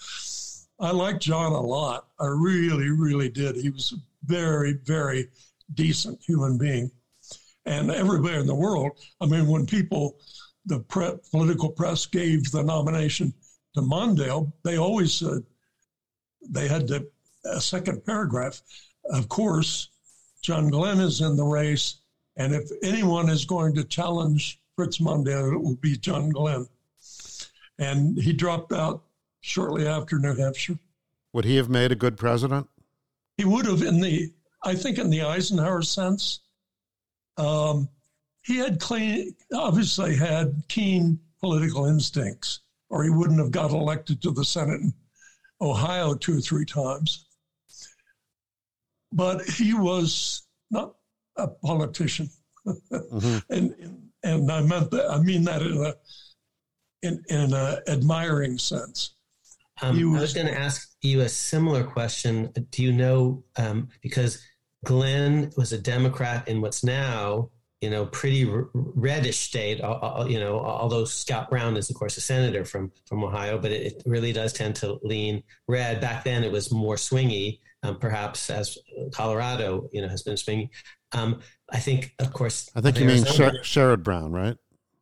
[0.81, 2.09] I liked John a lot.
[2.19, 3.57] I really, really did.
[3.57, 5.29] He was a very, very
[5.75, 6.91] decent human being.
[7.67, 10.19] And everywhere in the world, I mean, when people,
[10.67, 13.33] the pre- political press gave the nomination
[13.75, 15.43] to Mondale, they always said
[16.49, 16.91] they had
[17.45, 18.61] a second paragraph.
[19.11, 19.89] Of course,
[20.43, 22.01] John Glenn is in the race.
[22.37, 26.67] And if anyone is going to challenge Fritz Mondale, it will be John Glenn.
[27.79, 29.05] And he dropped out
[29.41, 30.79] shortly after New Hampshire.
[31.33, 32.69] Would he have made a good president?
[33.37, 34.33] He would have, in the
[34.65, 36.41] I think, in the Eisenhower sense.
[37.37, 37.89] Um,
[38.43, 44.31] he had clean, obviously had keen political instincts, or he wouldn't have got elected to
[44.31, 44.95] the Senate in
[45.61, 47.27] Ohio two or three times.
[49.13, 50.95] But he was not
[51.37, 52.31] a politician,
[52.67, 53.39] mm-hmm.
[53.51, 55.95] and and I meant that I mean that in a
[57.03, 59.15] in in a admiring sense.
[59.83, 62.53] Um, was, I was going to ask you a similar question.
[62.71, 64.43] Do you know, um, because
[64.85, 70.39] Glenn was a Democrat in what's now, you know, pretty r- reddish state, uh, you
[70.39, 74.03] know, although Scott Brown is, of course, a senator from, from Ohio, but it, it
[74.07, 76.01] really does tend to lean red.
[76.01, 78.79] Back then it was more swingy, um, perhaps as
[79.13, 80.71] Colorado, you know, has been swingy.
[81.13, 81.41] Um,
[81.71, 84.57] I think, of course, I think you mean Sher- Sherrod Brown, right?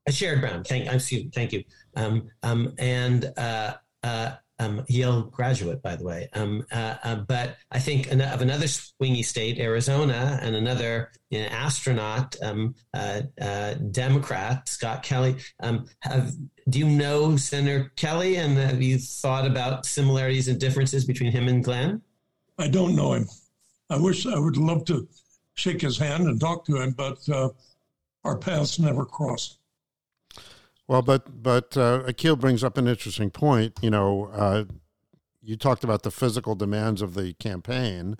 [0.08, 0.64] Uh, Sherrod Brown.
[0.64, 1.62] Thank, I'm, thank you.
[1.94, 4.32] Um, um, and uh, uh,
[4.62, 6.28] um, Yale graduate, by the way.
[6.34, 11.46] Um, uh, uh, but I think of another swingy state, Arizona, and another you know,
[11.46, 15.36] astronaut, um, uh, uh, Democrat, Scott Kelly.
[15.60, 16.32] Um, have,
[16.68, 21.48] do you know Senator Kelly, and have you thought about similarities and differences between him
[21.48, 22.00] and Glenn?
[22.58, 23.26] I don't know him.
[23.90, 25.08] I wish I would love to
[25.54, 27.50] shake his hand and talk to him, but uh,
[28.24, 29.58] our paths never crossed.
[30.88, 33.78] Well, but but uh, Akhil brings up an interesting point.
[33.82, 34.64] You know, uh,
[35.42, 38.16] you talked about the physical demands of the campaign.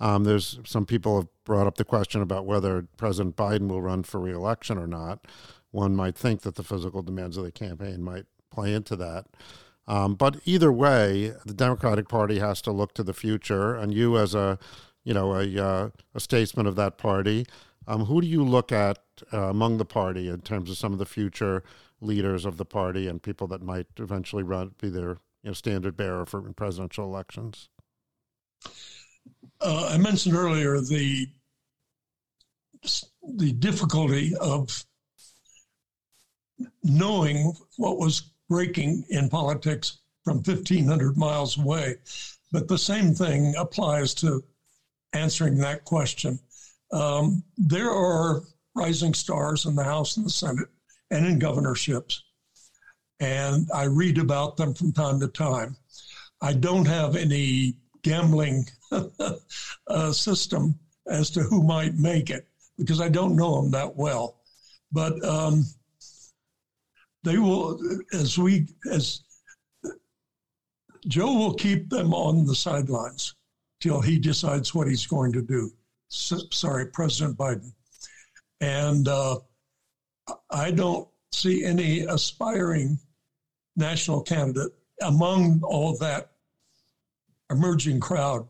[0.00, 4.02] Um, there's some people have brought up the question about whether President Biden will run
[4.02, 5.26] for reelection or not.
[5.70, 9.26] One might think that the physical demands of the campaign might play into that.
[9.86, 14.16] Um, but either way, the Democratic Party has to look to the future, and you,
[14.18, 14.58] as a
[15.04, 17.46] you know a uh, a statesman of that party,
[17.86, 18.98] um, who do you look at
[19.32, 21.62] uh, among the party in terms of some of the future
[22.02, 25.96] leaders of the party and people that might eventually run be their you know, standard
[25.96, 27.68] bearer for presidential elections?
[29.60, 31.28] Uh, I mentioned earlier the
[33.36, 34.84] the difficulty of
[36.82, 41.96] knowing what was breaking in politics from 1,500 miles away.
[42.50, 44.44] But the same thing applies to
[45.12, 46.38] answering that question.
[46.92, 48.42] Um, there are
[48.74, 50.68] rising stars in the House and the Senate
[51.12, 52.24] and in governorships.
[53.20, 55.76] And I read about them from time to time.
[56.40, 58.64] I don't have any gambling
[59.86, 60.74] uh, system
[61.06, 62.48] as to who might make it
[62.78, 64.40] because I don't know them that well.
[64.90, 65.64] But um,
[67.22, 67.78] they will,
[68.12, 69.20] as we, as
[71.06, 73.34] Joe will keep them on the sidelines
[73.80, 75.70] till he decides what he's going to do.
[76.10, 77.72] S- sorry, President Biden.
[78.60, 79.38] And uh,
[80.50, 82.98] I don't see any aspiring
[83.76, 86.32] national candidate among all that
[87.50, 88.46] emerging crowd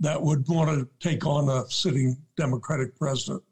[0.00, 3.42] that would want to take on a sitting Democratic president.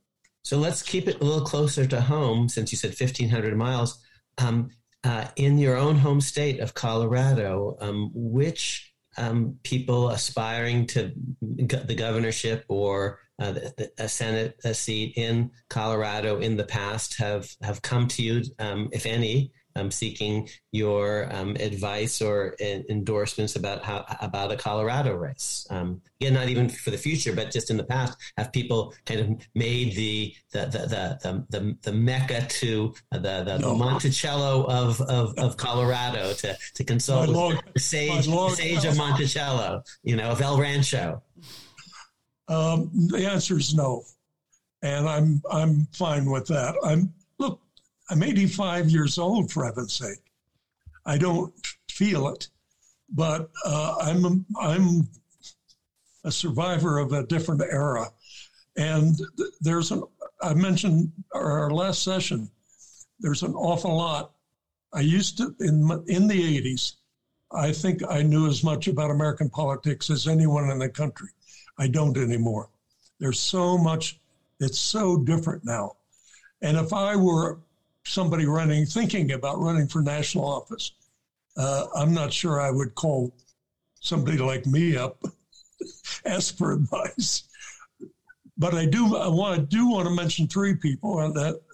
[0.43, 3.99] So let's keep it a little closer to home, since you said 1,500 miles.
[4.39, 4.71] Um,
[5.05, 11.95] uh, in your own home state of Colorado, um, which um, people aspiring to the
[11.95, 18.09] governorship or uh, a Senate a seat in Colorado in the past have have come
[18.09, 24.53] to you, um, if any, um, seeking your um, advice or endorsements about how about
[24.53, 25.67] a Colorado race.
[25.71, 29.21] Um, again, not even for the future, but just in the past, have people kind
[29.21, 33.71] of made the the the the the, the mecca to the the, no.
[33.71, 39.83] the Monticello of, of, of Colorado to to consult with the sage sage of Monticello,
[40.03, 41.23] you know, of El Rancho.
[42.49, 44.05] Um, the answer is no,
[44.83, 46.75] and I'm I'm fine with that.
[46.85, 47.61] I'm look,
[48.11, 50.33] I'm 85 years old for heaven's sake.
[51.07, 51.53] I don't
[51.91, 52.49] feel it,
[53.09, 55.09] but uh, I'm I'm
[56.25, 58.11] a survivor of a different era,
[58.77, 59.15] and
[59.61, 60.03] there's an
[60.43, 62.51] I mentioned our last session.
[63.21, 64.33] There's an awful lot.
[64.93, 66.97] I used to in in the 80s.
[67.55, 71.29] I think I knew as much about American politics as anyone in the country.
[71.79, 72.69] I don't anymore.
[73.19, 74.21] There's so much,
[74.61, 75.97] it's so different now.
[76.63, 77.59] And if I were
[78.05, 80.93] somebody running, thinking about running for national office,
[81.57, 83.35] uh, I'm not sure I would call
[84.01, 85.23] somebody like me up,
[86.27, 87.45] ask for advice.
[88.59, 91.21] But I do I want to do want to mention three people,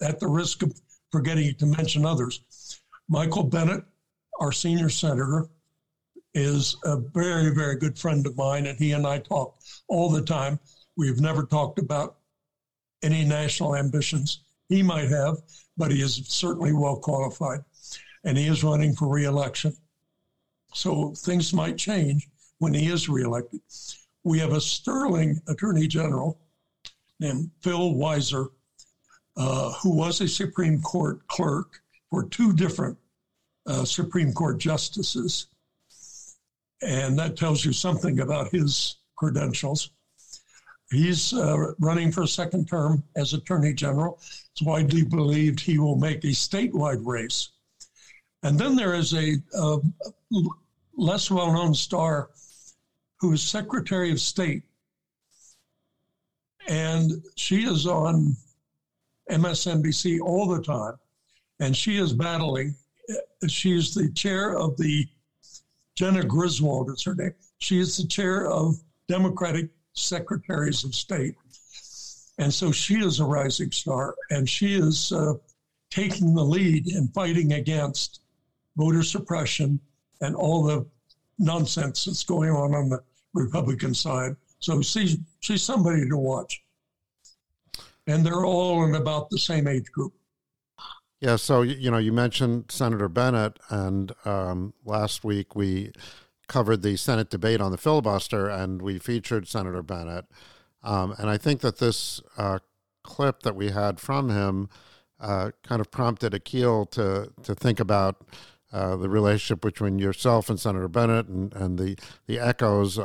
[0.03, 0.73] at the risk of
[1.11, 2.43] forgetting to mention others.
[3.09, 3.85] Michael Bennet,
[4.41, 5.49] our senior senator,
[6.43, 9.57] is a very, very good friend of mine, and he and I talk
[9.89, 10.59] all the time.
[10.97, 12.17] We've never talked about
[13.03, 15.39] any national ambitions he might have,
[15.77, 17.61] but he is certainly well qualified,
[18.25, 19.77] and he is running for reelection.
[20.75, 22.29] So things might change
[22.59, 23.61] when he is reelected.
[24.25, 26.39] We have a sterling attorney general
[27.21, 28.49] named Phil Weiser,
[29.37, 32.99] uh, who was a Supreme Court clerk for two different
[33.67, 35.47] uh, Supreme Court justices
[36.83, 39.91] and that tells you something about his credentials.
[40.91, 44.19] He's uh, running for a second term as Attorney General.
[44.53, 47.51] It's widely believed he will make a statewide race.
[48.43, 49.37] And then there is a,
[50.97, 52.31] less well known star
[53.21, 54.63] who is Secretary of State.
[56.69, 58.37] And she is on
[59.31, 60.95] MSNBC all the time.
[61.61, 62.75] And she is battling.
[63.49, 65.07] She is the chair of the
[65.99, 67.35] Jena Griswold is her name.
[67.59, 68.77] She is the chair of
[69.09, 71.35] Democratic Secretaries of State.
[72.39, 75.35] And so she is a rising star, and she is uh,
[75.91, 78.21] taking the lead in fighting against
[78.77, 79.81] voter suppression
[80.21, 80.87] and all the
[81.41, 83.03] nonsense that's going on on the
[83.35, 84.37] Republican side.
[84.61, 86.63] So she's she's somebody to watch,
[88.07, 90.15] and they're all in about the same age group.
[91.21, 95.93] Yeah, so you know, you mentioned Senator Bennet, and um, last week we
[96.47, 100.27] covered the Senate debate on the filibuster, and we featured Senator Bennet.
[100.83, 102.61] Um, and I think that this uh,
[103.03, 104.69] clip that we had from him
[105.19, 108.25] uh, kind of prompted Akhil to to think about
[108.73, 113.03] uh, the relationship between yourself and Senator Bennet, and, and the the echoes uh,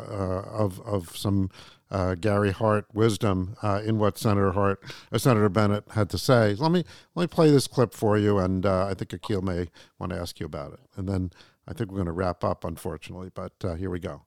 [0.47, 1.49] of of some
[1.93, 6.55] uh, Gary Hart wisdom uh, in what Senator Hart, uh, Senator Bennet had to say.
[6.55, 6.83] Let me
[7.15, 9.67] let me play this clip for you, and uh, I think Akhil may
[9.99, 11.31] want to ask you about it, and then
[11.67, 13.29] I think we're going to wrap up, unfortunately.
[13.33, 14.23] But uh, here we go.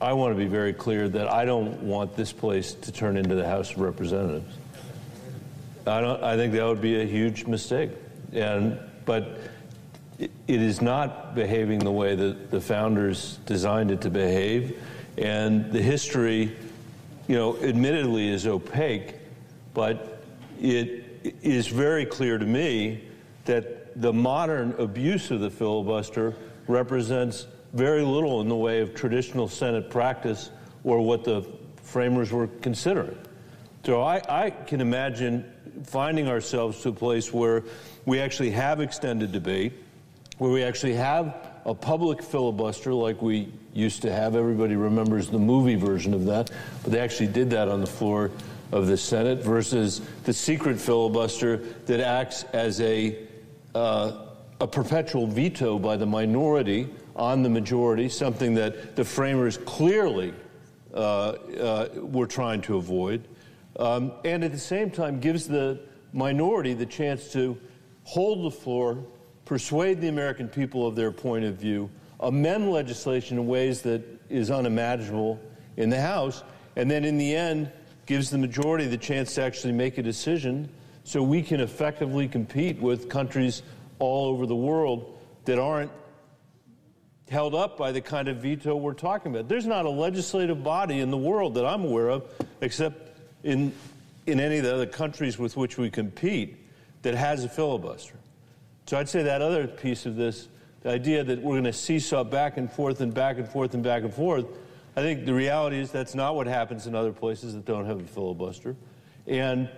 [0.00, 3.34] I want to be very clear that I don't want this place to turn into
[3.34, 4.54] the House of Representatives.
[5.86, 6.22] I don't.
[6.22, 7.90] I think that would be a huge mistake,
[8.32, 9.38] and but
[10.18, 14.80] it is not behaving the way that the founders designed it to behave
[15.16, 16.54] and the history,
[17.28, 19.14] you know, admittedly is opaque,
[19.74, 20.22] but
[20.60, 21.04] it
[21.42, 23.02] is very clear to me
[23.46, 26.34] that the modern abuse of the filibuster
[26.66, 30.50] represents very little in the way of traditional Senate practice
[30.84, 31.46] or what the
[31.82, 33.16] framers were considering.
[33.84, 35.44] So I, I, can imagine
[35.84, 37.62] finding ourselves to a place where
[38.04, 39.72] we actually have extended debate,
[40.38, 44.36] where we actually have a public filibuster like we used to have.
[44.36, 46.50] Everybody remembers the movie version of that,
[46.82, 48.30] but they actually did that on the floor
[48.70, 53.18] of the Senate versus the secret filibuster that acts as a,
[53.74, 54.26] uh,
[54.60, 60.32] a perpetual veto by the minority on the majority, something that the framers clearly
[60.94, 63.26] uh, uh, were trying to avoid.
[63.78, 65.80] Um, and at the same time, gives the
[66.12, 67.58] minority the chance to
[68.04, 69.04] hold the floor
[69.46, 71.88] persuade the American people of their point of view,
[72.20, 75.40] amend legislation in ways that is unimaginable
[75.78, 76.42] in the House,
[76.74, 77.70] and then in the end
[78.04, 80.68] gives the majority the chance to actually make a decision
[81.04, 83.62] so we can effectively compete with countries
[84.00, 85.92] all over the world that aren't
[87.28, 89.48] held up by the kind of veto we're talking about.
[89.48, 92.24] There's not a legislative body in the world that I'm aware of,
[92.60, 93.72] except in,
[94.26, 96.56] in any of the other countries with which we compete,
[97.02, 98.16] that has a filibuster.
[98.86, 100.46] So I'd say that other piece of this,
[100.82, 103.82] the idea that we're going to seesaw back and forth and back and forth and
[103.82, 104.46] back and forth,
[104.94, 108.00] I think the reality is that's not what happens in other places that don't have
[108.00, 108.76] a filibuster.
[109.26, 109.68] And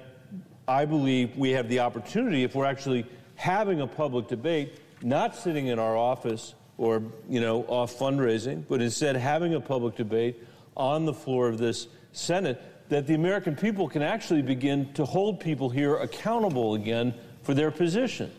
[0.68, 5.68] I believe we have the opportunity, if we're actually having a public debate, not sitting
[5.68, 10.36] in our office or, you know, off fundraising, but instead having a public debate
[10.76, 12.60] on the floor of this Senate,
[12.90, 17.70] that the American people can actually begin to hold people here accountable again for their
[17.70, 18.30] position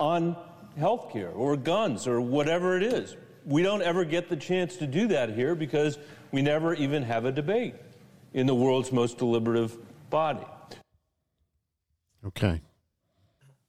[0.00, 0.36] on
[0.78, 3.16] health care or guns or whatever it is.
[3.44, 5.98] We don't ever get the chance to do that here because
[6.32, 7.74] we never even have a debate
[8.32, 9.76] in the world's most deliberative
[10.10, 10.46] body.
[12.24, 12.60] Okay.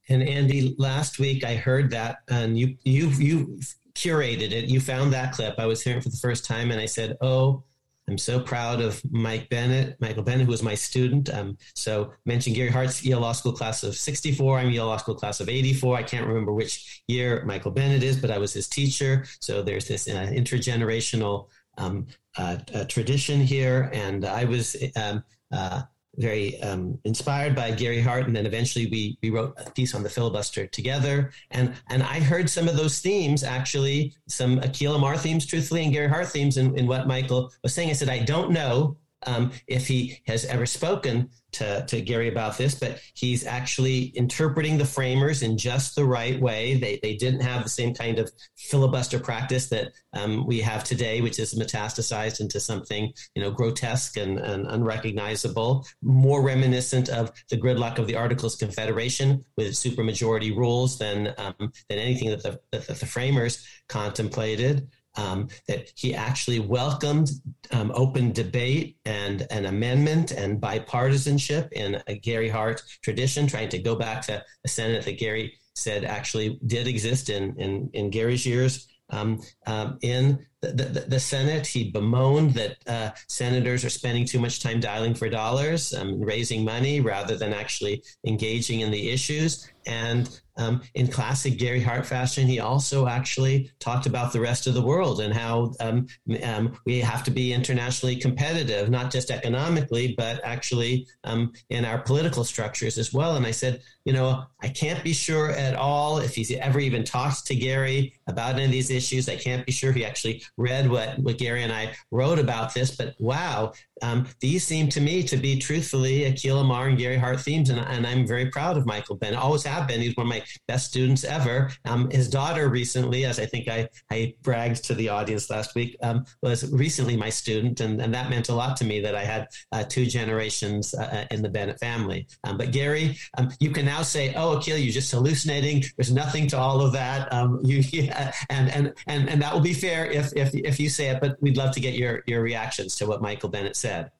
[0.08, 3.60] And Andy, last week I heard that, and you you you
[3.94, 4.66] curated it.
[4.66, 5.54] You found that clip.
[5.58, 7.62] I was hearing it for the first time, and I said, "Oh,
[8.12, 11.32] I'm so proud of Mike Bennet, Michael Bennet, who was my student.
[11.32, 14.58] Um, so mentioned Gary Hart's Yale Law School class of 64.
[14.58, 15.96] I'm Yale Law School class of 84.
[15.96, 19.24] I can't remember which year Michael Bennet is, but I was his teacher.
[19.40, 21.48] So there's this uh, intergenerational
[21.78, 22.06] um,
[22.36, 23.88] uh, uh, tradition here.
[23.94, 25.80] And I was um, uh,
[26.16, 30.02] very um, inspired by Gary Hart, and then eventually we we wrote a piece on
[30.02, 31.32] the filibuster together.
[31.50, 35.92] And and I heard some of those themes actually, some Akhil Amar themes, truthfully, and
[35.92, 37.90] Gary Hart themes in, in what Michael was saying.
[37.90, 38.96] I said I don't know
[39.26, 44.78] um, if he has ever spoken to, to Gary about this, but he's actually interpreting
[44.78, 46.74] the framers in just the right way.
[46.74, 51.20] They, they didn't have the same kind of filibuster practice that um, we have today,
[51.20, 57.56] which is metastasized into something you know grotesque and, and unrecognizable, more reminiscent of the
[57.56, 62.86] gridlock of the Articles Confederation with supermajority rules than um, than anything that the, that
[62.86, 67.30] the framers contemplated um, that he actually welcomed
[67.70, 73.78] um, open debate and an amendment and bipartisanship in a Gary Hart tradition, trying to
[73.78, 78.46] go back to a Senate that Gary said actually did exist in, in, in Gary's
[78.46, 81.66] years um, um in the, the, the, Senate.
[81.66, 86.64] He bemoaned that uh, senators are spending too much time dialing for dollars, um, raising
[86.64, 89.68] money rather than actually engaging in the issues.
[89.86, 94.74] And um, in classic Gary Hart fashion, he also actually talked about the rest of
[94.74, 96.06] the world and how um,
[96.42, 101.98] um, we have to be internationally competitive, not just economically, but actually um, in our
[101.98, 103.36] political structures as well.
[103.36, 107.04] And I said, you know, I can't be sure at all if he's ever even
[107.04, 109.28] talked to Gary about any of these issues.
[109.28, 112.96] I can't be sure he actually read what, what Gary and I wrote about this,
[112.96, 113.72] but wow,
[114.02, 117.70] um, these seem to me to be truthfully Akhil Amar and Gary Hart themes.
[117.70, 119.38] And, and I'm very proud of Michael Bennet.
[119.38, 120.00] Always have been.
[120.00, 121.70] He's one of my best students ever.
[121.84, 125.96] Um, his daughter recently, as I think I, I bragged to the audience last week,
[126.02, 127.80] um, was recently my student.
[127.80, 131.02] And, and that meant a lot to me that I had uh, two generations uh,
[131.02, 132.26] uh in the Bennet family.
[132.44, 135.84] Um, but Gary, um, you can now say, oh, Akhil, you're just hallucinating.
[135.96, 137.32] There's nothing to all of that.
[137.32, 140.88] Um, you, yeah, and, and, and, and that will be fair if, if, if you
[140.88, 144.10] say it, but we'd love to get your, your reactions to what Michael Bennet said.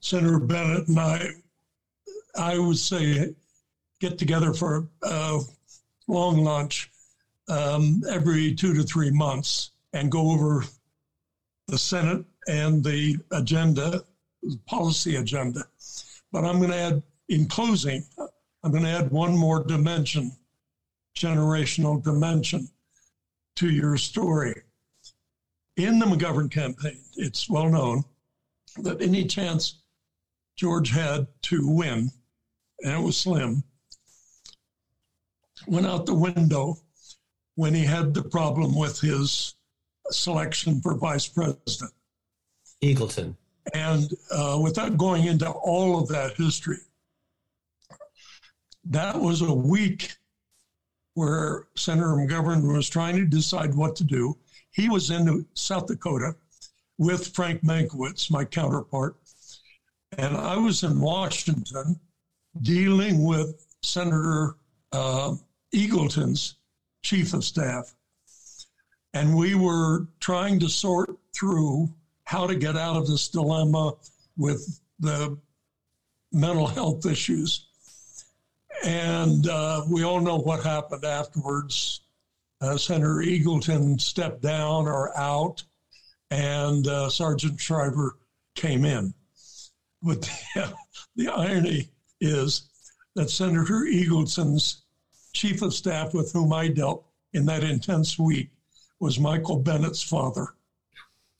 [0.00, 1.28] Senator Bennet and I,
[2.36, 3.34] I would say,
[4.00, 5.40] get together for a
[6.08, 6.90] long lunch
[7.48, 10.64] um, every two to three months and go over
[11.68, 14.02] the Senate and the agenda,
[14.42, 15.62] the policy agenda.
[16.32, 18.04] But I'm going to add, in closing,
[18.64, 20.32] I'm going to add one more dimension,
[21.16, 22.68] generational dimension
[23.56, 24.62] to your story.
[25.76, 28.04] In the McGovern campaign, it's well known
[28.78, 29.78] that any chance
[30.56, 32.10] George had to win,
[32.82, 33.64] and it was slim,
[35.66, 36.76] went out the window
[37.54, 39.54] when he had the problem with his
[40.10, 41.92] selection for vice president.
[42.82, 43.34] Eagleton.
[43.72, 46.78] And uh, without going into all of that history,
[48.84, 50.16] that was a week
[51.14, 54.36] where Senator McGovern was trying to decide what to do.
[54.72, 56.34] He was in South Dakota
[56.98, 59.16] with Frank Mankiewicz, my counterpart,
[60.18, 61.98] and I was in Washington
[62.60, 64.56] dealing with Senator
[64.92, 65.34] uh,
[65.72, 66.56] Eagleton's
[67.02, 67.94] chief of staff.
[69.14, 71.92] And we were trying to sort through
[72.24, 73.94] how to get out of this dilemma
[74.36, 75.36] with the
[76.32, 77.66] mental health issues.
[78.84, 82.01] And uh, we all know what happened afterwards.
[82.62, 85.64] Uh, Senator Eagleton stepped down or out,
[86.30, 88.16] and uh, Sargent Shriver
[88.54, 89.12] came in.
[90.00, 90.72] But the,
[91.16, 91.88] the irony
[92.20, 92.68] is
[93.16, 94.84] that Senator Eagleton's
[95.32, 98.50] chief of staff with whom I dealt in that intense week
[99.00, 100.54] was Michael Bennet's father.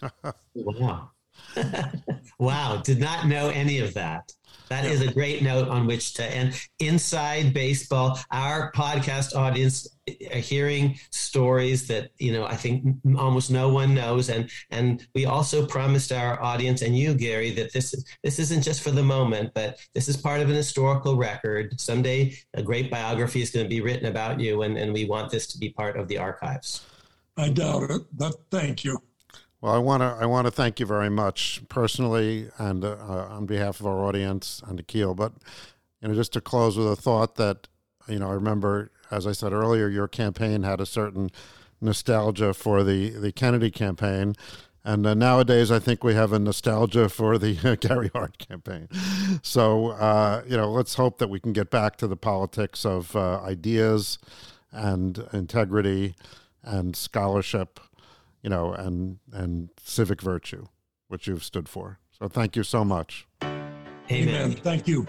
[0.55, 1.11] wow.
[2.39, 2.83] wow.
[2.83, 4.33] Did not know any of that.
[4.69, 6.55] That is a great note on which to end.
[6.79, 9.87] Inside baseball, our podcast audience
[10.33, 15.27] are hearing stories that you know I think almost no one knows, and and we
[15.27, 19.53] also promised our audience and you, Gary, that this this isn't just for the moment,
[19.55, 21.81] but this is part of an historical record.
[21.81, 25.31] Someday, a great biography is going to be written about you, and and we want
[25.31, 26.85] this to be part of the archives.
[27.37, 28.99] I doubt it, but thank you.
[29.63, 33.29] Well, I want to I want to thank you very much personally and uh, uh,
[33.31, 35.15] on behalf of our audience and Akhil.
[35.15, 35.35] But
[36.01, 37.69] you know, just to close with a thought that
[38.09, 41.31] you know, I remember as I said earlier, your campaign had a certain
[41.81, 44.35] nostalgia for the the Kennedy campaign.
[44.85, 48.89] And uh, nowadays, I think we have a nostalgia for the Gary Hart campaign.
[49.41, 53.15] So, uh, you know, let's hope that we can get back to the politics of
[53.15, 54.19] uh, ideas
[54.73, 56.17] and integrity
[56.65, 57.79] and scholarship
[58.43, 60.67] you know, and and civic virtue,
[61.09, 61.99] which you've stood for.
[62.11, 63.27] So thank you so much.
[63.43, 63.71] Amen.
[64.11, 64.53] Amen.
[64.53, 65.07] Thank you.